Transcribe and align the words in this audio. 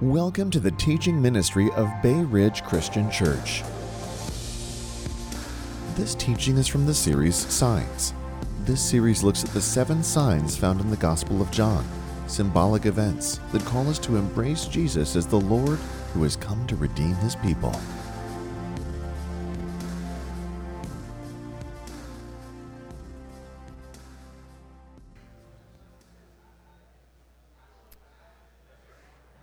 Welcome 0.00 0.50
to 0.52 0.60
the 0.60 0.70
teaching 0.70 1.20
ministry 1.20 1.70
of 1.72 1.90
Bay 2.02 2.22
Ridge 2.22 2.64
Christian 2.64 3.10
Church. 3.10 3.62
This 5.94 6.14
teaching 6.14 6.56
is 6.56 6.66
from 6.66 6.86
the 6.86 6.94
series 6.94 7.36
Signs. 7.36 8.14
This 8.60 8.80
series 8.80 9.22
looks 9.22 9.44
at 9.44 9.50
the 9.50 9.60
seven 9.60 10.02
signs 10.02 10.56
found 10.56 10.80
in 10.80 10.88
the 10.88 10.96
Gospel 10.96 11.42
of 11.42 11.50
John, 11.50 11.84
symbolic 12.28 12.86
events 12.86 13.40
that 13.52 13.62
call 13.66 13.90
us 13.90 13.98
to 13.98 14.16
embrace 14.16 14.64
Jesus 14.64 15.16
as 15.16 15.26
the 15.26 15.38
Lord 15.38 15.78
who 16.14 16.22
has 16.22 16.34
come 16.34 16.66
to 16.68 16.76
redeem 16.76 17.14
his 17.16 17.36
people. 17.36 17.78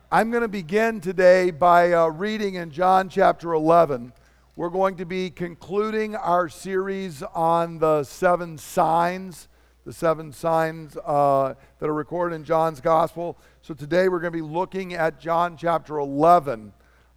I'm 0.09 0.31
going 0.31 0.43
to 0.43 0.47
begin 0.47 1.01
today 1.01 1.51
by 1.51 1.91
uh, 1.91 2.07
reading 2.07 2.55
in 2.55 2.71
John 2.71 3.09
chapter 3.09 3.51
11. 3.51 4.13
We're 4.55 4.69
going 4.69 4.95
to 4.95 5.05
be 5.05 5.29
concluding 5.29 6.15
our 6.15 6.47
series 6.47 7.23
on 7.23 7.79
the 7.79 8.05
seven 8.05 8.57
signs, 8.57 9.49
the 9.83 9.91
seven 9.91 10.31
signs 10.31 10.95
uh, 11.05 11.55
that 11.79 11.89
are 11.89 11.93
recorded 11.93 12.35
in 12.35 12.45
John's 12.45 12.79
gospel. 12.79 13.37
So 13.61 13.73
today 13.73 14.07
we're 14.07 14.21
going 14.21 14.31
to 14.31 14.37
be 14.37 14.41
looking 14.41 14.93
at 14.93 15.19
John 15.19 15.57
chapter 15.57 15.97
11, 15.97 16.71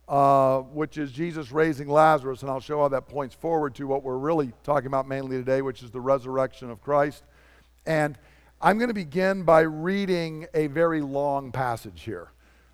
uh, 0.08 0.58
which 0.58 0.98
is 0.98 1.12
Jesus 1.12 1.52
raising 1.52 1.86
Lazarus, 1.86 2.42
and 2.42 2.50
I'll 2.50 2.58
show 2.58 2.80
how 2.80 2.88
that 2.88 3.06
points 3.06 3.36
forward 3.36 3.72
to 3.76 3.86
what 3.86 4.02
we're 4.02 4.18
really 4.18 4.52
talking 4.64 4.88
about 4.88 5.06
mainly 5.06 5.36
today, 5.36 5.62
which 5.62 5.84
is 5.84 5.92
the 5.92 6.00
resurrection 6.00 6.70
of 6.70 6.82
Christ. 6.82 7.22
And 7.86 8.18
I'm 8.60 8.78
going 8.78 8.88
to 8.88 8.94
begin 8.94 9.44
by 9.44 9.60
reading 9.60 10.48
a 10.54 10.66
very 10.66 11.02
long 11.02 11.52
passage 11.52 12.02
here. 12.02 12.32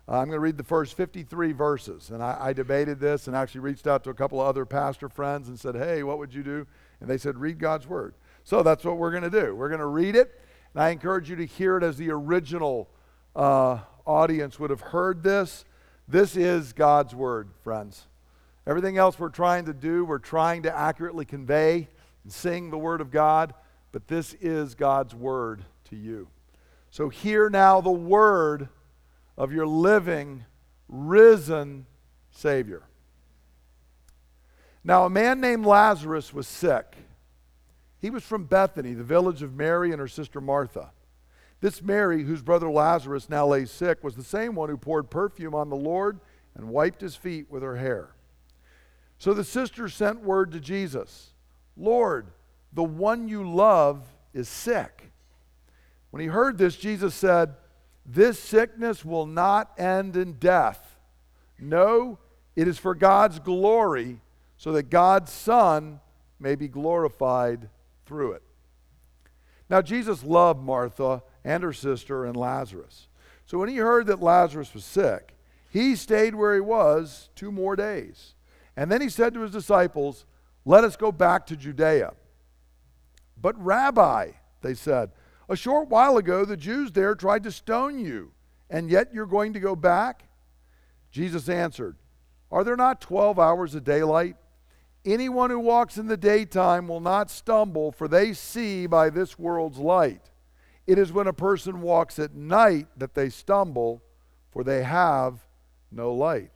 Uh, 0.09 0.19
I'm 0.19 0.27
going 0.27 0.37
to 0.37 0.39
read 0.39 0.57
the 0.57 0.63
first 0.63 0.95
53 0.95 1.51
verses. 1.51 2.11
And 2.11 2.23
I, 2.23 2.37
I, 2.39 2.53
debated 2.53 2.99
this 2.99 3.27
and 3.27 3.35
actually 3.35 3.61
reached 3.61 3.87
out 3.87 4.05
to 4.05 4.09
a 4.09 4.13
couple 4.13 4.39
of 4.39 4.47
other 4.47 4.65
pastor 4.65 5.09
friends 5.09 5.49
and 5.49 5.59
said, 5.59 5.75
hey, 5.75 6.01
what 6.03 6.17
would 6.17 6.33
you 6.33 6.43
do? 6.43 6.65
And 7.01 7.09
they 7.09 7.17
said, 7.17 7.37
read 7.37 7.59
God's 7.59 7.87
word. 7.87 8.13
So 8.45 8.63
that's 8.63 8.85
what 8.85 8.97
we're 8.97 9.11
going 9.11 9.23
to 9.23 9.29
do. 9.29 9.53
We're 9.53 9.67
going 9.67 9.81
to 9.81 9.85
read 9.85 10.15
it. 10.15 10.39
And 10.73 10.81
I 10.81 10.89
encourage 10.89 11.29
you 11.29 11.35
to 11.35 11.45
hear 11.45 11.77
it 11.77 11.83
as 11.83 11.97
the 11.97 12.09
original 12.11 12.89
uh, 13.35 13.79
audience 14.05 14.57
would 14.59 14.69
have 14.69 14.79
heard 14.79 15.23
this. 15.23 15.65
This 16.07 16.37
is 16.37 16.71
God's 16.71 17.13
word, 17.13 17.49
friends. 17.61 18.07
Everything 18.65 18.97
else 18.97 19.19
we're 19.19 19.29
trying 19.29 19.65
to 19.65 19.73
do, 19.73 20.05
we're 20.05 20.19
trying 20.19 20.63
to 20.63 20.77
accurately 20.77 21.25
convey 21.25 21.89
and 22.23 22.31
sing 22.31 22.69
the 22.69 22.77
word 22.77 23.01
of 23.01 23.11
God. 23.11 23.53
But 23.91 24.07
this 24.07 24.33
is 24.35 24.73
God's 24.73 25.13
word 25.13 25.65
to 25.89 25.97
you. 25.97 26.29
So 26.91 27.09
hear 27.09 27.49
now 27.49 27.81
the 27.81 27.91
word 27.91 28.69
of 29.37 29.53
your 29.53 29.67
living, 29.67 30.45
risen 30.87 31.85
Savior. 32.31 32.83
Now, 34.83 35.05
a 35.05 35.09
man 35.09 35.41
named 35.41 35.65
Lazarus 35.65 36.33
was 36.33 36.47
sick. 36.47 36.95
He 37.99 38.09
was 38.09 38.23
from 38.23 38.45
Bethany, 38.45 38.93
the 38.93 39.03
village 39.03 39.43
of 39.43 39.53
Mary 39.53 39.91
and 39.91 39.99
her 39.99 40.07
sister 40.07 40.39
Martha. 40.39 40.91
This 41.59 41.81
Mary, 41.81 42.23
whose 42.23 42.41
brother 42.41 42.69
Lazarus 42.69 43.29
now 43.29 43.47
lay 43.47 43.65
sick, 43.65 44.03
was 44.03 44.15
the 44.15 44.23
same 44.23 44.55
one 44.55 44.69
who 44.69 44.77
poured 44.77 45.09
perfume 45.09 45.55
on 45.55 45.69
the 45.69 45.75
Lord 45.75 46.19
and 46.55 46.69
wiped 46.69 47.01
his 47.01 47.15
feet 47.15 47.49
with 47.49 47.63
her 47.63 47.77
hair. 47.77 48.09
So 49.17 49.33
the 49.33 49.43
sister 49.43 49.89
sent 49.89 50.21
word 50.21 50.51
to 50.51 50.59
Jesus 50.59 51.33
Lord, 51.75 52.27
the 52.73 52.83
one 52.83 53.27
you 53.27 53.47
love 53.47 54.03
is 54.33 54.49
sick. 54.49 55.11
When 56.09 56.21
he 56.21 56.27
heard 56.27 56.57
this, 56.57 56.75
Jesus 56.75 57.13
said, 57.13 57.55
this 58.07 58.39
sickness 58.39 59.03
will 59.03 59.25
not 59.25 59.77
end 59.77 60.15
in 60.15 60.33
death. 60.33 60.95
No, 61.59 62.19
it 62.55 62.67
is 62.67 62.77
for 62.77 62.95
God's 62.95 63.39
glory, 63.39 64.21
so 64.55 64.71
that 64.71 64.89
God's 64.89 65.31
Son 65.31 65.99
may 66.39 66.55
be 66.55 66.69
glorified 66.69 67.69
through 68.05 68.31
it. 68.31 68.43
Now, 69.69 69.81
Jesus 69.81 70.23
loved 70.23 70.63
Martha 70.63 71.21
and 71.43 71.61
her 71.61 71.73
sister 71.73 72.25
and 72.25 72.37
Lazarus. 72.37 73.09
So 73.45 73.57
when 73.57 73.69
he 73.69 73.77
heard 73.77 74.07
that 74.07 74.21
Lazarus 74.21 74.73
was 74.73 74.85
sick, 74.85 75.33
he 75.69 75.95
stayed 75.95 76.35
where 76.35 76.53
he 76.55 76.61
was 76.61 77.29
two 77.35 77.51
more 77.51 77.75
days. 77.75 78.33
And 78.77 78.91
then 78.91 79.01
he 79.01 79.09
said 79.09 79.33
to 79.33 79.41
his 79.41 79.51
disciples, 79.51 80.25
Let 80.63 80.83
us 80.83 80.95
go 80.95 81.11
back 81.11 81.45
to 81.47 81.57
Judea. 81.57 82.13
But, 83.39 83.61
Rabbi, 83.63 84.31
they 84.61 84.73
said, 84.73 85.11
a 85.49 85.55
short 85.55 85.89
while 85.89 86.17
ago, 86.17 86.45
the 86.45 86.57
Jews 86.57 86.91
there 86.91 87.15
tried 87.15 87.43
to 87.43 87.51
stone 87.51 87.99
you, 87.99 88.31
and 88.69 88.89
yet 88.89 89.13
you're 89.13 89.25
going 89.25 89.53
to 89.53 89.59
go 89.59 89.75
back? 89.75 90.23
Jesus 91.11 91.47
answered, 91.47 91.95
Are 92.51 92.63
there 92.63 92.75
not 92.75 93.01
12 93.01 93.39
hours 93.39 93.73
of 93.75 93.83
daylight? 93.83 94.35
Anyone 95.05 95.49
who 95.49 95.59
walks 95.59 95.97
in 95.97 96.07
the 96.07 96.17
daytime 96.17 96.87
will 96.87 96.99
not 96.99 97.31
stumble, 97.31 97.93
for 97.93 98.09
they 98.09 98.33
see 98.33 98.87
by 98.87 99.09
this 99.09 99.39
world's 99.39 99.77
light. 99.77 100.31
It 100.85 100.97
is 100.97 101.13
when 101.13 101.27
a 101.27 101.33
person 101.33 101.81
walks 101.81 102.19
at 102.19 102.35
night 102.35 102.87
that 102.97 103.13
they 103.13 103.29
stumble, 103.29 104.01
for 104.51 104.63
they 104.63 104.83
have 104.83 105.45
no 105.91 106.13
light. 106.13 106.51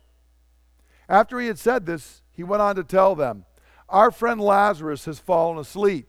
After 1.08 1.40
he 1.40 1.46
had 1.46 1.58
said 1.58 1.86
this, 1.86 2.22
he 2.30 2.42
went 2.42 2.62
on 2.62 2.76
to 2.76 2.84
tell 2.84 3.14
them, 3.14 3.46
Our 3.88 4.10
friend 4.10 4.40
Lazarus 4.40 5.06
has 5.06 5.18
fallen 5.18 5.58
asleep 5.58 6.08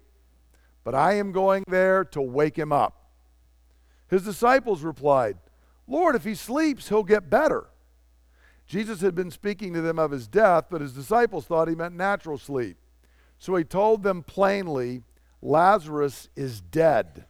but 0.84 0.96
I 0.96 1.14
am 1.14 1.32
going 1.32 1.64
there 1.68 2.04
to 2.06 2.22
wake 2.22 2.58
him 2.58 2.72
up. 2.72 3.12
His 4.10 4.24
disciples 4.24 4.84
replied, 4.84 5.38
Lord, 5.88 6.16
if 6.16 6.24
he 6.24 6.36
sleeps, 6.36 6.90
he'll 6.90 7.04
get 7.04 7.30
better. 7.30 7.66
Jesus 8.66 9.02
had 9.02 9.16
been 9.16 9.32
speaking 9.32 9.74
to 9.74 9.82
them 9.82 10.00
of 10.00 10.12
his 10.12 10.28
death, 10.28 10.66
but 10.70 10.82
his 10.82 10.94
disciples 10.94 11.46
thought 11.46 11.68
he 11.68 11.76
meant 11.76 11.96
natural 11.96 12.38
sleep. 12.38 12.78
So 13.38 13.56
he 13.56 13.64
told 13.64 14.04
them 14.04 14.24
plainly, 14.24 15.04
Lazarus 15.42 16.30
is 16.36 16.62
dead. 16.62 17.26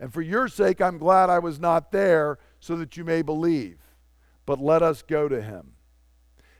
And 0.00 0.12
for 0.12 0.20
your 0.20 0.48
sake, 0.48 0.80
I'm 0.80 0.98
glad 0.98 1.30
I 1.30 1.38
was 1.38 1.60
not 1.60 1.92
there 1.92 2.38
so 2.58 2.76
that 2.76 2.96
you 2.96 3.04
may 3.04 3.22
believe. 3.22 3.78
But 4.44 4.60
let 4.60 4.82
us 4.82 5.02
go 5.02 5.28
to 5.28 5.40
him. 5.40 5.72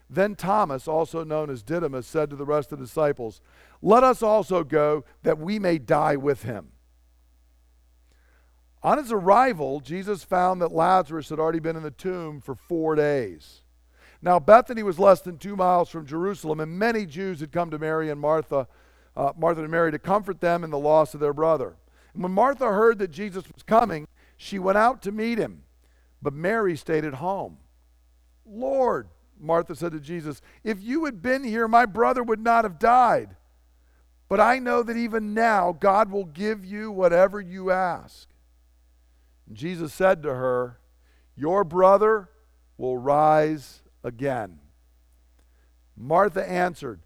Then 0.09 0.35
Thomas, 0.35 0.87
also 0.87 1.23
known 1.23 1.49
as 1.49 1.63
Didymus, 1.63 2.07
said 2.07 2.29
to 2.29 2.35
the 2.35 2.45
rest 2.45 2.71
of 2.71 2.79
the 2.79 2.85
disciples, 2.85 3.41
Let 3.81 4.03
us 4.03 4.21
also 4.21 4.63
go 4.63 5.03
that 5.23 5.37
we 5.37 5.59
may 5.59 5.77
die 5.77 6.15
with 6.15 6.43
him. 6.43 6.71
On 8.83 8.97
his 8.97 9.11
arrival, 9.11 9.81
Jesus 9.81 10.23
found 10.23 10.61
that 10.61 10.71
Lazarus 10.71 11.29
had 11.29 11.39
already 11.39 11.59
been 11.59 11.75
in 11.75 11.83
the 11.83 11.91
tomb 11.91 12.39
for 12.39 12.55
four 12.55 12.95
days. 12.95 13.63
Now, 14.21 14.39
Bethany 14.39 14.81
was 14.81 14.97
less 14.97 15.21
than 15.21 15.37
two 15.37 15.55
miles 15.55 15.89
from 15.89 16.05
Jerusalem, 16.05 16.59
and 16.59 16.79
many 16.79 17.05
Jews 17.05 17.39
had 17.39 17.51
come 17.51 17.69
to 17.71 17.79
Mary 17.79 18.09
and 18.09 18.19
Martha, 18.19 18.67
uh, 19.15 19.33
Martha 19.37 19.61
and 19.61 19.71
Mary, 19.71 19.91
to 19.91 19.99
comfort 19.99 20.41
them 20.41 20.63
in 20.63 20.69
the 20.69 20.79
loss 20.79 21.13
of 21.13 21.19
their 21.19 21.33
brother. 21.33 21.75
And 22.13 22.23
when 22.23 22.31
Martha 22.31 22.65
heard 22.71 22.97
that 22.99 23.11
Jesus 23.11 23.43
was 23.53 23.63
coming, 23.63 24.07
she 24.37 24.57
went 24.57 24.77
out 24.77 25.01
to 25.03 25.11
meet 25.11 25.37
him, 25.37 25.63
but 26.21 26.33
Mary 26.33 26.75
stayed 26.75 27.05
at 27.05 27.15
home. 27.15 27.57
Lord, 28.45 29.09
Martha 29.39 29.75
said 29.75 29.91
to 29.91 29.99
Jesus, 29.99 30.41
If 30.63 30.81
you 30.81 31.05
had 31.05 31.21
been 31.21 31.43
here, 31.43 31.67
my 31.67 31.85
brother 31.85 32.23
would 32.23 32.39
not 32.39 32.65
have 32.65 32.79
died. 32.79 33.35
But 34.29 34.39
I 34.39 34.59
know 34.59 34.83
that 34.83 34.97
even 34.97 35.33
now 35.33 35.71
God 35.79 36.11
will 36.11 36.25
give 36.25 36.65
you 36.65 36.91
whatever 36.91 37.39
you 37.39 37.71
ask. 37.71 38.27
And 39.47 39.55
Jesus 39.55 39.93
said 39.93 40.21
to 40.23 40.33
her, 40.33 40.79
Your 41.35 41.63
brother 41.63 42.29
will 42.77 42.97
rise 42.97 43.81
again. 44.03 44.59
Martha 45.95 46.47
answered, 46.47 46.99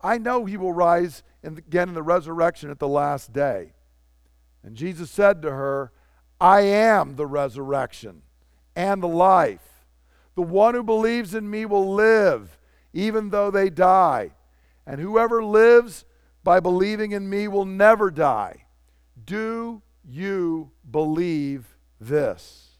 I 0.00 0.18
know 0.18 0.44
he 0.44 0.56
will 0.56 0.72
rise 0.72 1.22
again 1.42 1.88
in 1.88 1.94
the 1.94 2.02
resurrection 2.02 2.70
at 2.70 2.78
the 2.78 2.88
last 2.88 3.32
day. 3.32 3.72
And 4.62 4.76
Jesus 4.76 5.10
said 5.10 5.42
to 5.42 5.50
her, 5.50 5.92
I 6.40 6.60
am 6.60 7.16
the 7.16 7.26
resurrection 7.26 8.22
and 8.76 9.02
the 9.02 9.08
life. 9.08 9.67
The 10.38 10.42
one 10.42 10.76
who 10.76 10.84
believes 10.84 11.34
in 11.34 11.50
me 11.50 11.64
will 11.64 11.96
live, 11.96 12.60
even 12.92 13.30
though 13.30 13.50
they 13.50 13.70
die. 13.70 14.30
And 14.86 15.00
whoever 15.00 15.42
lives 15.42 16.04
by 16.44 16.60
believing 16.60 17.10
in 17.10 17.28
me 17.28 17.48
will 17.48 17.64
never 17.64 18.08
die. 18.08 18.66
Do 19.24 19.82
you 20.08 20.70
believe 20.88 21.76
this? 22.00 22.76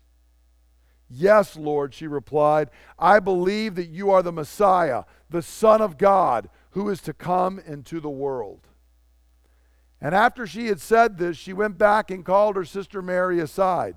Yes, 1.11 1.57
Lord, 1.57 1.95
she 1.95 2.07
replied. 2.07 2.71
I 2.97 3.19
believe 3.19 3.75
that 3.75 3.89
you 3.89 4.09
are 4.13 4.23
the 4.23 4.31
Messiah, 4.31 5.03
the 5.29 5.43
Son 5.43 5.81
of 5.81 5.99
God, 5.99 6.49
who 6.71 6.89
is 6.89 7.01
to 7.01 7.13
come 7.13 7.59
into 7.59 7.99
the 7.99 8.09
world. 8.09 8.69
And 10.01 10.15
after 10.15 10.47
she 10.47 10.69
had 10.69 10.81
said 10.81 11.19
this, 11.19 11.37
she 11.37 11.53
went 11.53 11.77
back 11.77 12.13
and 12.13 12.25
called 12.25 12.55
her 12.55 12.65
sister 12.65 13.03
Mary 13.03 13.41
aside. 13.41 13.97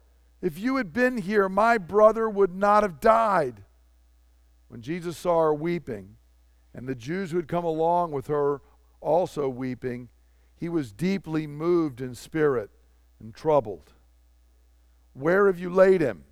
if 0.41 0.57
you 0.57 0.77
had 0.77 0.91
been 0.91 1.17
here, 1.17 1.47
my 1.47 1.77
brother 1.77 2.29
would 2.29 2.55
not 2.55 2.83
have 2.83 2.99
died. 2.99 3.63
When 4.67 4.81
Jesus 4.81 5.17
saw 5.17 5.41
her 5.41 5.53
weeping, 5.53 6.15
and 6.73 6.87
the 6.87 6.95
Jews 6.95 7.31
who 7.31 7.37
had 7.37 7.47
come 7.47 7.65
along 7.65 8.11
with 8.11 8.27
her 8.27 8.61
also 9.01 9.49
weeping, 9.49 10.09
he 10.55 10.69
was 10.69 10.91
deeply 10.91 11.47
moved 11.47 12.01
in 12.01 12.15
spirit 12.15 12.69
and 13.19 13.33
troubled. 13.33 13.93
Where 15.13 15.47
have 15.47 15.59
you 15.59 15.69
laid 15.69 16.01
him? 16.01 16.23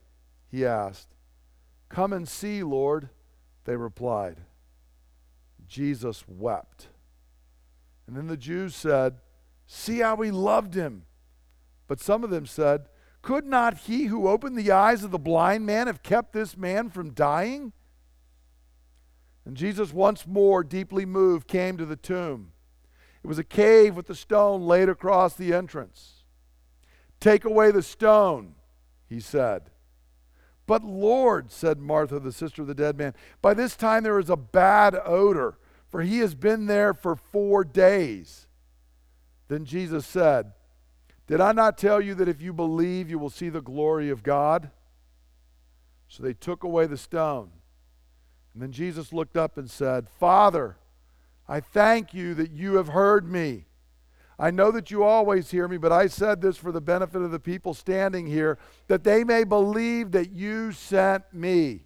He 0.50 0.66
asked. 0.66 1.10
Come 1.90 2.14
and 2.14 2.28
see, 2.28 2.64
Lord, 2.64 3.10
they 3.66 3.76
replied. 3.76 4.38
Jesus 5.68 6.24
wept. 6.28 6.88
And 8.08 8.16
then 8.16 8.28
the 8.28 8.38
Jews 8.38 8.76
said, 8.76 9.18
See 9.68 10.00
how 10.00 10.16
he 10.18 10.32
loved 10.32 10.74
him. 10.74 11.04
But 11.88 12.00
some 12.00 12.24
of 12.24 12.30
them 12.30 12.46
said, 12.46 12.88
Could 13.22 13.46
not 13.46 13.80
he 13.80 14.06
who 14.06 14.28
opened 14.28 14.58
the 14.58 14.72
eyes 14.72 15.04
of 15.04 15.12
the 15.12 15.20
blind 15.20 15.66
man 15.66 15.88
have 15.88 16.04
kept 16.04 16.34
this 16.34 16.56
man 16.56 16.90
from 16.90 17.12
dying? 17.12 17.74
And 19.46 19.58
Jesus, 19.58 19.92
once 19.92 20.28
more 20.28 20.64
deeply 20.64 21.06
moved, 21.06 21.48
came 21.48 21.78
to 21.78 21.86
the 21.86 21.96
tomb. 21.96 22.52
It 23.24 23.28
was 23.28 23.40
a 23.40 23.44
cave 23.44 23.96
with 23.96 24.10
a 24.10 24.16
stone 24.16 24.62
laid 24.62 24.90
across 24.90 25.36
the 25.36 25.54
entrance. 25.54 26.24
Take 27.20 27.44
away 27.44 27.72
the 27.72 27.84
stone, 27.84 28.56
he 29.08 29.20
said. 29.20 29.72
But 30.66 30.84
Lord, 30.84 31.52
said 31.52 31.80
Martha, 31.80 32.20
the 32.20 32.32
sister 32.32 32.62
of 32.62 32.68
the 32.68 32.76
dead 32.76 32.96
man, 32.96 33.16
by 33.42 33.54
this 33.54 33.76
time 33.76 34.04
there 34.04 34.20
is 34.20 34.30
a 34.30 34.38
bad 34.38 34.96
odor, 35.04 35.58
for 35.90 36.04
he 36.04 36.20
has 36.20 36.36
been 36.36 36.68
there 36.68 36.94
for 36.94 37.16
four 37.16 37.64
days. 37.64 38.48
Then 39.48 39.66
Jesus 39.66 40.06
said, 40.06 40.54
Did 41.30 41.42
I 41.42 41.52
not 41.52 41.78
tell 41.78 42.02
you 42.02 42.16
that 42.16 42.28
if 42.28 42.42
you 42.42 42.52
believe, 42.52 43.08
you 43.08 43.20
will 43.20 43.30
see 43.30 43.50
the 43.50 43.62
glory 43.62 44.10
of 44.10 44.24
God? 44.24 44.72
So 46.08 46.24
they 46.24 46.34
took 46.34 46.64
away 46.64 46.88
the 46.88 46.98
stone. 46.98 47.52
And 48.52 48.64
then 48.64 48.72
Jesus 48.72 49.14
looked 49.14 49.38
up 49.38 49.56
and 49.56 49.70
said, 49.70 50.10
Father, 50.10 50.78
I 51.48 51.60
thank 51.60 52.16
you 52.16 52.34
that 52.34 52.50
you 52.50 52.78
have 52.78 52.88
heard 52.88 53.32
me. 53.32 53.66
I 54.40 54.50
know 54.50 54.72
that 54.72 54.90
you 54.90 55.04
always 55.04 55.52
hear 55.52 55.68
me, 55.68 55.78
but 55.78 55.92
I 55.92 56.08
said 56.08 56.42
this 56.42 56.58
for 56.58 56.72
the 56.72 56.82
benefit 56.82 57.22
of 57.22 57.30
the 57.30 57.40
people 57.40 57.76
standing 57.76 58.26
here, 58.26 58.58
that 58.88 59.04
they 59.04 59.24
may 59.24 59.44
believe 59.44 60.10
that 60.14 60.32
you 60.32 60.72
sent 60.72 61.32
me. 61.32 61.84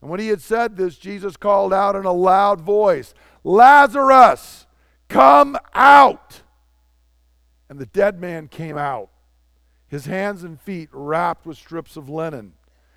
And 0.00 0.08
when 0.08 0.20
he 0.20 0.28
had 0.28 0.42
said 0.42 0.76
this, 0.76 0.96
Jesus 0.96 1.36
called 1.36 1.72
out 1.72 1.96
in 1.96 2.04
a 2.04 2.12
loud 2.12 2.60
voice, 2.60 3.14
Lazarus, 3.42 4.68
come 5.08 5.58
out! 5.74 6.42
And 7.68 7.78
the 7.78 7.86
dead 7.86 8.20
man 8.20 8.48
came 8.48 8.78
out, 8.78 9.10
his 9.88 10.06
hands 10.06 10.42
and 10.42 10.60
feet 10.60 10.88
wrapped 10.92 11.46
with 11.46 11.58
strips 11.58 11.96
of 11.96 12.08
linen, 12.08 12.54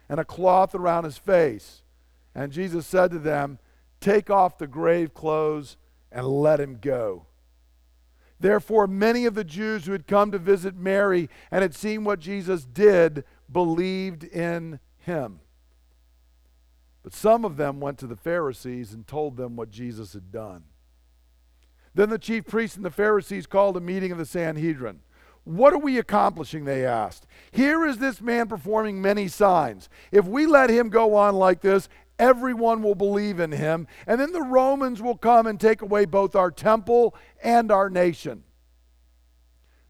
and 0.07 0.19
a 0.19 0.25
cloth 0.25 0.73
around 0.75 1.03
his 1.03 1.17
face. 1.17 1.83
And 2.33 2.51
Jesus 2.51 2.87
said 2.87 3.11
to 3.11 3.19
them, 3.19 3.59
Take 3.99 4.29
off 4.29 4.57
the 4.57 4.67
grave 4.67 5.13
clothes 5.13 5.77
and 6.11 6.25
let 6.25 6.59
him 6.59 6.79
go. 6.81 7.25
Therefore, 8.39 8.87
many 8.87 9.25
of 9.25 9.35
the 9.35 9.43
Jews 9.43 9.85
who 9.85 9.91
had 9.91 10.07
come 10.07 10.31
to 10.31 10.39
visit 10.39 10.75
Mary 10.75 11.29
and 11.51 11.61
had 11.61 11.75
seen 11.75 12.03
what 12.03 12.19
Jesus 12.19 12.65
did 12.65 13.23
believed 13.51 14.23
in 14.23 14.79
him. 14.97 15.41
But 17.03 17.13
some 17.13 17.45
of 17.45 17.57
them 17.57 17.79
went 17.79 17.99
to 17.99 18.07
the 18.07 18.15
Pharisees 18.15 18.93
and 18.93 19.05
told 19.05 19.37
them 19.37 19.55
what 19.55 19.69
Jesus 19.69 20.13
had 20.13 20.31
done. 20.31 20.63
Then 21.93 22.09
the 22.09 22.17
chief 22.17 22.45
priests 22.45 22.75
and 22.75 22.85
the 22.85 22.89
Pharisees 22.89 23.45
called 23.45 23.77
a 23.77 23.81
meeting 23.81 24.11
of 24.11 24.17
the 24.17 24.25
Sanhedrin. 24.25 25.01
What 25.43 25.73
are 25.73 25.79
we 25.79 25.97
accomplishing? 25.97 26.65
They 26.65 26.85
asked. 26.85 27.25
Here 27.51 27.85
is 27.85 27.97
this 27.97 28.21
man 28.21 28.47
performing 28.47 29.01
many 29.01 29.27
signs. 29.27 29.89
If 30.11 30.25
we 30.25 30.45
let 30.45 30.69
him 30.69 30.89
go 30.89 31.15
on 31.15 31.35
like 31.35 31.61
this, 31.61 31.89
everyone 32.19 32.83
will 32.83 32.95
believe 32.95 33.39
in 33.39 33.51
him, 33.51 33.87
and 34.05 34.21
then 34.21 34.31
the 34.31 34.43
Romans 34.43 35.01
will 35.01 35.17
come 35.17 35.47
and 35.47 35.59
take 35.59 35.81
away 35.81 36.05
both 36.05 36.35
our 36.35 36.51
temple 36.51 37.15
and 37.43 37.71
our 37.71 37.89
nation. 37.89 38.43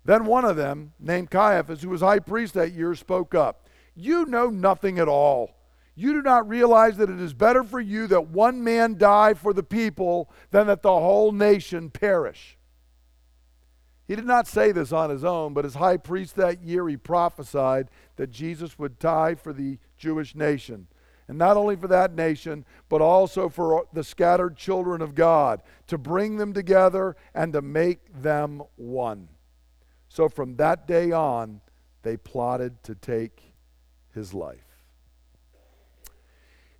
Then 0.05 0.25
one 0.25 0.45
of 0.45 0.55
them, 0.55 0.93
named 0.99 1.29
Caiaphas, 1.29 1.81
who 1.81 1.89
was 1.89 2.01
high 2.01 2.19
priest 2.19 2.53
that 2.53 2.71
year, 2.71 2.95
spoke 2.95 3.35
up. 3.35 3.67
You 3.93 4.25
know 4.25 4.49
nothing 4.49 4.97
at 4.97 5.09
all. 5.09 5.60
You 5.95 6.13
do 6.13 6.21
not 6.21 6.47
realize 6.47 6.97
that 6.97 7.09
it 7.09 7.19
is 7.19 7.33
better 7.33 7.63
for 7.63 7.79
you 7.79 8.07
that 8.07 8.27
one 8.29 8.63
man 8.63 8.97
die 8.97 9.33
for 9.33 9.53
the 9.53 9.63
people 9.63 10.31
than 10.51 10.67
that 10.67 10.81
the 10.81 10.91
whole 10.91 11.31
nation 11.31 11.89
perish. 11.89 12.57
He 14.07 14.15
did 14.15 14.25
not 14.25 14.47
say 14.47 14.71
this 14.71 14.91
on 14.91 15.09
his 15.09 15.23
own, 15.23 15.53
but 15.53 15.65
as 15.65 15.75
high 15.75 15.97
priest 15.97 16.35
that 16.35 16.63
year, 16.63 16.87
he 16.87 16.97
prophesied 16.97 17.89
that 18.15 18.31
Jesus 18.31 18.77
would 18.79 18.99
die 18.99 19.35
for 19.35 19.53
the 19.53 19.77
Jewish 19.97 20.35
nation 20.35 20.87
and 21.31 21.37
not 21.37 21.55
only 21.55 21.77
for 21.77 21.87
that 21.87 22.13
nation, 22.13 22.65
but 22.89 23.01
also 23.01 23.47
for 23.47 23.87
the 23.93 24.03
scattered 24.03 24.57
children 24.57 25.01
of 25.01 25.15
God, 25.15 25.61
to 25.87 25.97
bring 25.97 26.35
them 26.35 26.51
together 26.51 27.15
and 27.33 27.53
to 27.53 27.61
make 27.61 28.21
them 28.21 28.61
one. 28.75 29.29
So 30.09 30.27
from 30.27 30.57
that 30.57 30.87
day 30.87 31.13
on, 31.13 31.61
they 32.01 32.17
plotted 32.17 32.83
to 32.83 32.95
take 32.95 33.53
his 34.13 34.33
life. 34.33 34.70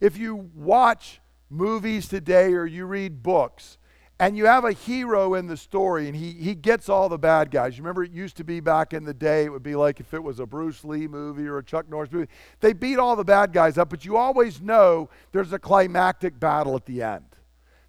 If 0.02 0.18
you 0.18 0.50
watch 0.56 1.22
movies 1.50 2.08
today 2.08 2.54
or 2.54 2.66
you 2.66 2.86
read 2.86 3.24
books, 3.24 3.78
and 4.22 4.38
you 4.38 4.46
have 4.46 4.66
a 4.66 4.72
hero 4.72 5.34
in 5.34 5.48
the 5.48 5.58
story 5.58 6.08
and 6.08 6.16
he, 6.16 6.34
he 6.34 6.54
gets 6.54 6.90
all 6.90 7.10
the 7.10 7.18
bad 7.18 7.50
guys. 7.50 7.76
You 7.76 7.84
remember 7.84 8.04
it 8.04 8.12
used 8.12 8.38
to 8.38 8.44
be 8.44 8.60
back 8.60 8.94
in 8.94 9.04
the 9.04 9.16
day, 9.16 9.46
it 9.46 9.50
would 9.50 9.64
be 9.64 9.76
like 9.76 10.00
if 10.00 10.14
it 10.14 10.22
was 10.22 10.40
a 10.40 10.46
Bruce 10.46 10.86
Lee 10.86 11.08
movie 11.08 11.48
or 11.48 11.58
a 11.58 11.64
Chuck 11.64 11.90
Norris 11.90 12.12
movie. 12.12 12.30
They 12.60 12.74
beat 12.74 13.00
all 13.00 13.16
the 13.16 13.24
bad 13.24 13.52
guys 13.52 13.80
up, 13.80 13.90
but 13.90 14.06
you 14.06 14.18
always 14.18 14.62
know 14.62 15.10
there's 15.32 15.54
a 15.54 15.58
climactic 15.60 16.40
battle 16.40 16.76
at 16.76 16.86
the 16.86 17.02
end. 17.02 17.26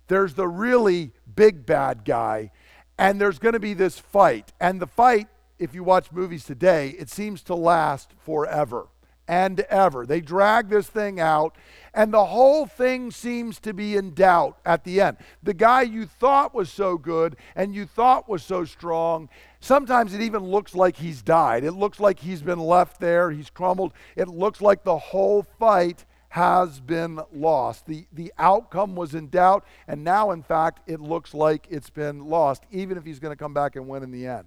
There's 0.08 0.32
the 0.32 0.48
really 0.48 1.12
big 1.34 1.66
bad 1.66 2.02
guy, 2.02 2.50
and 2.98 3.20
there's 3.20 3.38
going 3.38 3.52
to 3.52 3.60
be 3.60 3.74
this 3.74 3.98
fight. 3.98 4.54
And 4.58 4.80
the 4.80 4.86
fight, 4.86 5.28
if 5.58 5.74
you 5.74 5.84
watch 5.84 6.12
movies 6.12 6.44
today, 6.44 6.96
it 6.98 7.10
seems 7.10 7.42
to 7.42 7.54
last 7.54 8.14
forever 8.24 8.88
and 9.28 9.60
ever. 9.60 10.06
They 10.06 10.20
drag 10.20 10.68
this 10.68 10.86
thing 10.86 11.20
out, 11.20 11.56
and 11.94 12.12
the 12.12 12.24
whole 12.24 12.66
thing 12.66 13.10
seems 13.10 13.60
to 13.60 13.74
be 13.74 13.96
in 13.96 14.14
doubt 14.14 14.58
at 14.64 14.84
the 14.84 15.00
end. 15.00 15.18
The 15.42 15.54
guy 15.54 15.82
you 15.82 16.06
thought 16.06 16.54
was 16.54 16.70
so 16.70 16.96
good 16.96 17.36
and 17.54 17.74
you 17.74 17.84
thought 17.84 18.28
was 18.28 18.42
so 18.42 18.64
strong, 18.64 19.28
sometimes 19.60 20.14
it 20.14 20.22
even 20.22 20.42
looks 20.42 20.74
like 20.74 20.96
he's 20.96 21.22
died. 21.22 21.64
It 21.64 21.72
looks 21.72 22.00
like 22.00 22.20
he's 22.20 22.42
been 22.42 22.58
left 22.58 23.00
there, 23.00 23.30
he's 23.30 23.50
crumbled. 23.50 23.92
It 24.16 24.28
looks 24.28 24.60
like 24.60 24.84
the 24.84 24.98
whole 24.98 25.42
fight 25.58 26.06
has 26.30 26.80
been 26.80 27.20
lost. 27.30 27.84
The, 27.84 28.06
the 28.10 28.32
outcome 28.38 28.96
was 28.96 29.14
in 29.14 29.28
doubt, 29.28 29.66
and 29.86 30.02
now, 30.02 30.30
in 30.30 30.42
fact, 30.42 30.80
it 30.88 30.98
looks 30.98 31.34
like 31.34 31.66
it's 31.68 31.90
been 31.90 32.20
lost, 32.20 32.62
even 32.70 32.96
if 32.96 33.04
he's 33.04 33.18
going 33.18 33.32
to 33.32 33.36
come 33.36 33.52
back 33.52 33.76
and 33.76 33.86
win 33.86 34.02
in 34.02 34.10
the 34.10 34.26
end. 34.26 34.46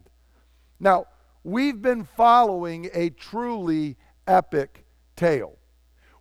Now, 0.80 1.06
we've 1.44 1.80
been 1.80 2.04
following 2.04 2.90
a 2.92 3.12
truly 3.12 3.98
epic 4.26 4.84
tale. 5.16 5.60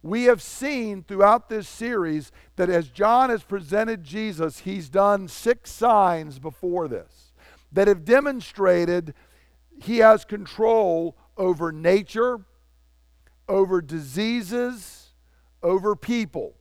We 0.05 0.25
have 0.25 0.43
seen 0.43 1.03
throughout 1.03 1.49
this 1.49 1.67
series 1.67 2.31
that 2.57 2.69
as 2.69 2.91
John 2.91 3.31
has 3.31 3.43
presented 3.43 4.05
Jesus, 4.05 4.59
he's 4.59 4.91
done 4.91 5.29
six 5.29 5.73
signs 5.73 6.39
before 6.39 6.89
this 6.89 7.33
that 7.73 7.89
have 7.89 8.05
demonstrated 8.05 9.15
he 9.83 9.99
has 9.99 10.27
control 10.27 11.17
over 11.39 11.73
nature, 11.73 12.43
over 13.49 13.81
diseases, 13.81 15.15
over 15.63 15.97
people. 15.97 16.55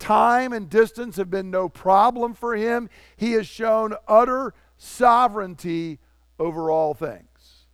Time 0.00 0.52
and 0.52 0.68
distance 0.68 1.14
have 1.14 1.30
been 1.30 1.52
no 1.52 1.68
problem 1.68 2.34
for 2.34 2.56
him. 2.56 2.90
He 3.16 3.34
has 3.34 3.46
shown 3.46 3.94
utter 4.08 4.52
sovereignty 4.76 6.00
over 6.40 6.72
all 6.72 6.92
things. 6.92 7.66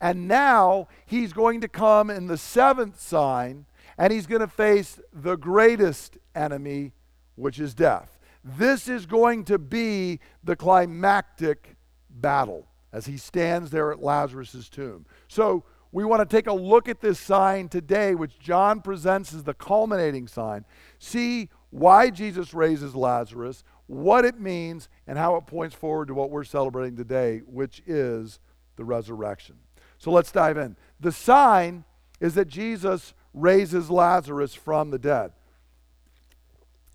And 0.00 0.28
now 0.28 0.86
he's 1.04 1.32
going 1.32 1.60
to 1.62 1.68
come 1.68 2.10
in 2.10 2.28
the 2.28 2.38
seventh 2.38 3.00
sign 3.00 3.66
and 4.00 4.14
he's 4.14 4.26
going 4.26 4.40
to 4.40 4.48
face 4.48 4.98
the 5.12 5.36
greatest 5.36 6.16
enemy, 6.34 6.92
which 7.34 7.60
is 7.60 7.74
death. 7.74 8.18
This 8.42 8.88
is 8.88 9.04
going 9.04 9.44
to 9.44 9.58
be 9.58 10.20
the 10.42 10.56
climactic 10.56 11.76
battle 12.08 12.66
as 12.94 13.04
he 13.04 13.18
stands 13.18 13.70
there 13.70 13.92
at 13.92 14.02
Lazarus' 14.02 14.70
tomb. 14.70 15.04
So 15.28 15.64
we 15.92 16.06
want 16.06 16.26
to 16.26 16.36
take 16.36 16.46
a 16.46 16.52
look 16.52 16.88
at 16.88 17.02
this 17.02 17.20
sign 17.20 17.68
today, 17.68 18.14
which 18.14 18.38
John 18.38 18.80
presents 18.80 19.34
as 19.34 19.44
the 19.44 19.52
culminating 19.52 20.26
sign, 20.26 20.64
see 20.98 21.50
why 21.68 22.08
Jesus 22.08 22.54
raises 22.54 22.94
Lazarus, 22.94 23.64
what 23.86 24.24
it 24.24 24.40
means, 24.40 24.88
and 25.06 25.18
how 25.18 25.36
it 25.36 25.46
points 25.46 25.74
forward 25.74 26.08
to 26.08 26.14
what 26.14 26.30
we're 26.30 26.44
celebrating 26.44 26.96
today, 26.96 27.42
which 27.44 27.82
is 27.86 28.40
the 28.76 28.84
resurrection. 28.84 29.56
So 29.98 30.10
let's 30.10 30.32
dive 30.32 30.56
in. 30.56 30.78
The 31.00 31.12
sign 31.12 31.84
is 32.18 32.32
that 32.36 32.48
Jesus 32.48 33.12
raises 33.32 33.90
Lazarus 33.90 34.54
from 34.54 34.90
the 34.90 34.98
dead. 34.98 35.32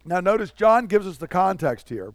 Now, 0.06 0.20
notice 0.20 0.52
John 0.52 0.88
gives 0.88 1.08
us 1.08 1.18
the 1.18 1.28
context 1.28 1.90
here. 1.90 2.14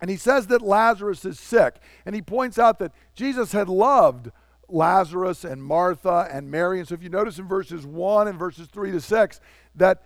And 0.00 0.10
he 0.10 0.16
says 0.16 0.48
that 0.48 0.60
Lazarus 0.60 1.24
is 1.24 1.40
sick. 1.40 1.76
And 2.04 2.14
he 2.14 2.20
points 2.20 2.58
out 2.58 2.78
that 2.80 2.92
Jesus 3.14 3.52
had 3.52 3.68
loved 3.68 4.30
Lazarus 4.68 5.44
and 5.44 5.62
Martha 5.62 6.28
and 6.30 6.50
Mary. 6.50 6.78
And 6.78 6.88
so 6.88 6.94
if 6.94 7.02
you 7.02 7.08
notice 7.08 7.38
in 7.38 7.48
verses 7.48 7.86
1 7.86 8.28
and 8.28 8.38
verses 8.38 8.66
3 8.66 8.92
to 8.92 9.00
6, 9.00 9.40
that 9.76 10.02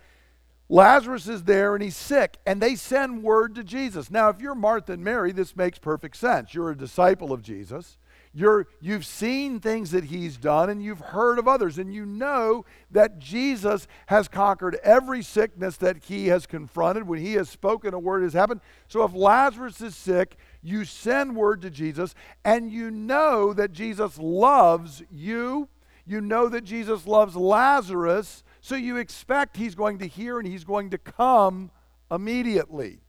Lazarus 0.69 1.27
is 1.27 1.43
there 1.43 1.73
and 1.73 1.83
he's 1.83 1.97
sick, 1.97 2.37
and 2.45 2.61
they 2.61 2.75
send 2.75 3.23
word 3.23 3.55
to 3.55 3.63
Jesus. 3.63 4.11
Now, 4.11 4.29
if 4.29 4.39
you're 4.39 4.53
Martha 4.53 4.93
and 4.93 5.03
Mary, 5.03 5.31
this 5.31 5.55
makes 5.55 5.79
perfect 5.79 6.15
sense. 6.15 6.53
You're 6.53 6.71
a 6.71 6.77
disciple 6.77 7.33
of 7.33 7.41
Jesus. 7.41 7.97
You're, 8.39 8.67
you've 8.79 9.05
seen 9.05 9.59
things 9.59 9.91
that 9.91 10.05
he's 10.05 10.37
done 10.37 10.69
and 10.69 10.81
you've 10.81 11.01
heard 11.01 11.39
of 11.39 11.47
others, 11.49 11.77
and 11.77 11.93
you 11.93 12.05
know 12.05 12.63
that 12.89 13.19
Jesus 13.19 13.85
has 14.05 14.29
conquered 14.29 14.77
every 14.81 15.21
sickness 15.23 15.75
that 15.75 16.05
he 16.05 16.27
has 16.27 16.45
confronted 16.45 17.05
when 17.05 17.19
he 17.19 17.33
has 17.33 17.49
spoken, 17.49 17.93
a 17.93 17.99
word 17.99 18.23
has 18.23 18.31
happened. 18.31 18.61
So 18.87 19.03
if 19.03 19.13
Lazarus 19.13 19.81
is 19.81 19.93
sick, 19.93 20.37
you 20.61 20.85
send 20.85 21.35
word 21.35 21.61
to 21.63 21.69
Jesus, 21.69 22.15
and 22.45 22.71
you 22.71 22.89
know 22.89 23.51
that 23.51 23.73
Jesus 23.73 24.17
loves 24.17 25.03
you. 25.11 25.67
You 26.05 26.21
know 26.21 26.47
that 26.47 26.63
Jesus 26.63 27.05
loves 27.05 27.35
Lazarus, 27.35 28.45
so 28.61 28.75
you 28.75 28.95
expect 28.95 29.57
he's 29.57 29.75
going 29.75 29.97
to 29.99 30.07
hear 30.07 30.39
and 30.39 30.47
he's 30.47 30.63
going 30.63 30.91
to 30.91 30.97
come 30.97 31.71
immediately. 32.09 33.01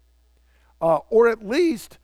Uh, 0.81 0.99
or 1.09 1.29
at 1.29 1.47
least 1.47 1.99